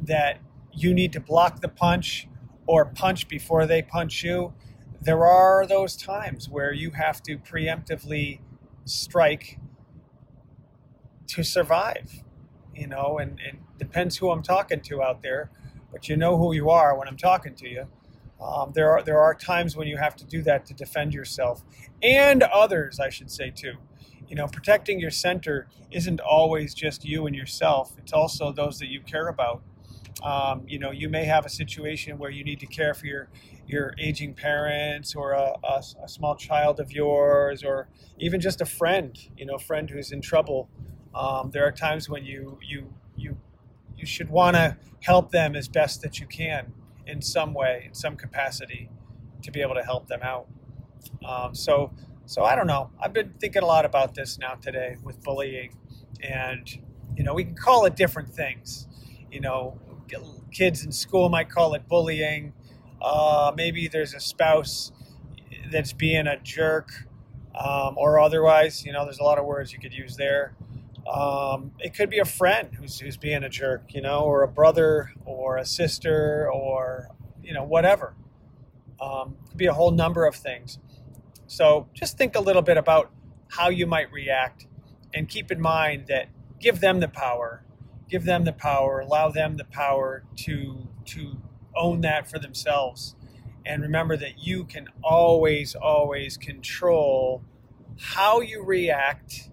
that 0.00 0.38
you 0.72 0.94
need 0.94 1.12
to 1.12 1.20
block 1.20 1.60
the 1.60 1.68
punch 1.68 2.28
or 2.66 2.84
punch 2.84 3.28
before 3.28 3.66
they 3.66 3.82
punch 3.82 4.22
you, 4.22 4.52
there 5.00 5.26
are 5.26 5.66
those 5.66 5.96
times 5.96 6.48
where 6.48 6.72
you 6.72 6.90
have 6.92 7.22
to 7.22 7.36
preemptively 7.36 8.40
strike 8.84 9.58
to 11.26 11.42
survive, 11.42 12.22
you 12.74 12.86
know, 12.86 13.18
and 13.18 13.38
it 13.40 13.56
depends 13.78 14.16
who 14.18 14.30
I'm 14.30 14.42
talking 14.42 14.80
to 14.80 15.02
out 15.02 15.22
there, 15.22 15.50
but 15.94 16.08
you 16.10 16.16
know 16.18 16.38
who 16.38 16.54
you 16.54 16.70
are 16.70 16.98
when 16.98 17.08
I'm 17.08 17.16
talking 17.16 17.54
to 17.56 17.68
you. 17.70 17.86
Um, 18.42 18.72
there 18.74 18.90
are 18.90 19.02
there 19.02 19.20
are 19.20 19.34
times 19.34 19.76
when 19.76 19.88
you 19.88 19.98
have 19.98 20.16
to 20.16 20.26
do 20.26 20.42
that 20.42 20.66
to 20.66 20.74
defend 20.74 21.14
yourself 21.14 21.64
and 22.02 22.42
others, 22.42 23.00
I 23.00 23.10
should 23.10 23.30
say 23.30 23.50
too. 23.50 23.74
You 24.28 24.36
know, 24.36 24.48
protecting 24.48 25.00
your 25.00 25.12
center 25.12 25.68
isn't 25.92 26.20
always 26.20 26.74
just 26.74 27.06
you 27.06 27.26
and 27.26 27.36
yourself; 27.36 27.94
it's 27.98 28.12
also 28.12 28.52
those 28.52 28.80
that 28.80 28.88
you 28.88 29.00
care 29.00 29.28
about. 29.28 29.62
Um, 30.22 30.64
you 30.66 30.78
know, 30.78 30.92
you 30.92 31.08
may 31.08 31.24
have 31.26 31.46
a 31.46 31.50
situation 31.50 32.18
where 32.18 32.30
you 32.30 32.44
need 32.44 32.60
to 32.60 32.66
care 32.66 32.94
for 32.94 33.06
your 33.06 33.28
your 33.66 33.94
aging 33.98 34.34
parents 34.34 35.14
or 35.14 35.32
a, 35.32 35.54
a, 35.64 35.82
a 36.04 36.08
small 36.08 36.36
child 36.36 36.80
of 36.80 36.92
yours, 36.92 37.64
or 37.64 37.88
even 38.18 38.40
just 38.40 38.60
a 38.60 38.66
friend. 38.66 39.18
You 39.38 39.46
know, 39.46 39.58
friend 39.58 39.90
who's 39.90 40.12
in 40.12 40.20
trouble 40.20 40.68
um, 41.14 41.50
there 41.52 41.64
are 41.66 41.72
times 41.72 42.08
when 42.08 42.24
you 42.24 42.58
you 42.62 42.92
you 43.16 43.36
you 44.04 44.06
should 44.06 44.28
want 44.28 44.54
to 44.54 44.76
help 45.00 45.30
them 45.30 45.56
as 45.56 45.66
best 45.66 46.02
that 46.02 46.20
you 46.20 46.26
can 46.26 46.74
in 47.06 47.22
some 47.22 47.54
way, 47.54 47.84
in 47.86 47.94
some 47.94 48.16
capacity, 48.16 48.90
to 49.42 49.50
be 49.50 49.62
able 49.62 49.74
to 49.74 49.82
help 49.82 50.08
them 50.08 50.20
out. 50.22 50.46
Um, 51.26 51.54
so 51.54 51.90
so 52.26 52.44
I 52.44 52.54
don't 52.54 52.66
know. 52.66 52.90
I've 53.00 53.14
been 53.14 53.32
thinking 53.40 53.62
a 53.62 53.66
lot 53.66 53.86
about 53.86 54.14
this 54.14 54.38
now 54.38 54.54
today 54.56 54.96
with 55.02 55.22
bullying, 55.22 55.76
and 56.22 56.68
you 57.16 57.24
know 57.24 57.32
we 57.32 57.44
can 57.44 57.54
call 57.54 57.86
it 57.86 57.96
different 57.96 58.28
things. 58.28 58.86
You 59.30 59.40
know, 59.40 59.78
kids 60.52 60.84
in 60.84 60.92
school 60.92 61.30
might 61.30 61.48
call 61.48 61.72
it 61.72 61.88
bullying. 61.88 62.52
Uh, 63.00 63.52
maybe 63.56 63.88
there's 63.88 64.12
a 64.12 64.20
spouse 64.20 64.92
that's 65.70 65.94
being 65.94 66.26
a 66.26 66.38
jerk 66.38 66.90
um, 67.54 67.94
or 67.96 68.18
otherwise. 68.18 68.84
You 68.84 68.92
know, 68.92 69.04
there's 69.04 69.18
a 69.18 69.24
lot 69.24 69.38
of 69.38 69.46
words 69.46 69.72
you 69.72 69.78
could 69.78 69.94
use 69.94 70.16
there. 70.16 70.54
Um, 71.06 71.72
it 71.78 71.94
could 71.94 72.10
be 72.10 72.18
a 72.18 72.24
friend 72.24 72.70
who's, 72.74 73.00
who's 73.00 73.16
being 73.16 73.44
a 73.44 73.48
jerk, 73.48 73.94
you 73.94 74.00
know, 74.02 74.20
or 74.20 74.42
a 74.42 74.48
brother 74.48 75.12
or 75.26 75.58
a 75.58 75.64
sister 75.66 76.50
or, 76.52 77.08
you 77.42 77.54
know, 77.54 77.64
whatever. 77.64 78.14
Um, 79.00 79.36
could 79.48 79.58
be 79.58 79.66
a 79.66 79.74
whole 79.74 79.90
number 79.90 80.26
of 80.26 80.36
things. 80.36 80.78
So 81.46 81.88
just 81.94 82.18
think 82.18 82.36
a 82.36 82.40
little 82.40 82.62
bit 82.62 82.78
about 82.78 83.10
how 83.50 83.68
you 83.68 83.86
might 83.86 84.10
react 84.12 84.66
and 85.14 85.28
keep 85.28 85.52
in 85.52 85.60
mind 85.60 86.06
that 86.08 86.28
give 86.60 86.80
them 86.80 87.00
the 87.00 87.08
power, 87.08 87.64
give 88.08 88.24
them 88.24 88.44
the 88.44 88.52
power, 88.52 89.00
allow 89.00 89.30
them 89.30 89.56
the 89.56 89.64
power 89.64 90.24
to, 90.36 90.88
to 91.06 91.38
own 91.76 92.00
that 92.02 92.30
for 92.30 92.38
themselves 92.38 93.16
And 93.64 93.82
remember 93.82 94.16
that 94.18 94.46
you 94.46 94.64
can 94.64 94.88
always, 95.02 95.74
always 95.74 96.36
control 96.36 97.42
how 97.98 98.40
you 98.40 98.64
react, 98.64 99.50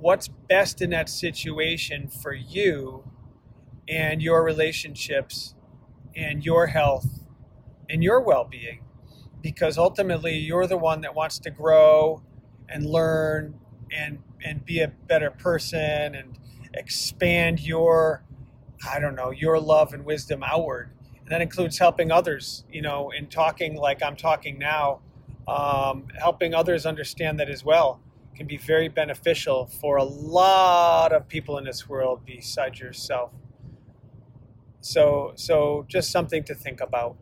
what's 0.00 0.28
best 0.28 0.80
in 0.82 0.90
that 0.90 1.08
situation 1.08 2.08
for 2.08 2.32
you 2.32 3.04
and 3.88 4.22
your 4.22 4.42
relationships 4.42 5.54
and 6.16 6.44
your 6.44 6.68
health 6.68 7.24
and 7.88 8.02
your 8.02 8.20
well 8.20 8.44
being. 8.44 8.84
Because 9.40 9.78
ultimately, 9.78 10.36
you're 10.36 10.66
the 10.66 10.76
one 10.76 11.00
that 11.02 11.14
wants 11.14 11.38
to 11.40 11.50
grow 11.50 12.22
and 12.68 12.84
learn 12.84 13.60
and, 13.90 14.18
and 14.44 14.64
be 14.64 14.80
a 14.80 14.88
better 14.88 15.30
person 15.30 16.14
and 16.14 16.38
expand 16.74 17.60
your, 17.60 18.24
I 18.86 18.98
don't 18.98 19.14
know, 19.14 19.30
your 19.30 19.60
love 19.60 19.92
and 19.92 20.04
wisdom 20.04 20.42
outward 20.42 20.90
and 21.28 21.34
that 21.34 21.42
includes 21.42 21.78
helping 21.78 22.10
others, 22.10 22.64
you 22.72 22.80
know, 22.80 23.10
in 23.10 23.26
talking 23.26 23.76
like 23.76 24.02
I'm 24.02 24.16
talking 24.16 24.58
now, 24.58 25.00
um, 25.46 26.06
helping 26.18 26.54
others 26.54 26.86
understand 26.86 27.38
that 27.40 27.50
as 27.50 27.62
well 27.62 28.00
can 28.38 28.46
be 28.46 28.56
very 28.56 28.86
beneficial 28.86 29.66
for 29.66 29.96
a 29.96 30.04
lot 30.04 31.12
of 31.12 31.26
people 31.26 31.58
in 31.58 31.64
this 31.64 31.88
world 31.88 32.20
besides 32.24 32.78
yourself. 32.78 33.32
So, 34.80 35.32
so 35.34 35.84
just 35.88 36.12
something 36.12 36.44
to 36.44 36.54
think 36.54 36.80
about. 36.80 37.16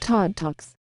Todd 0.00 0.36
Talks. 0.36 0.74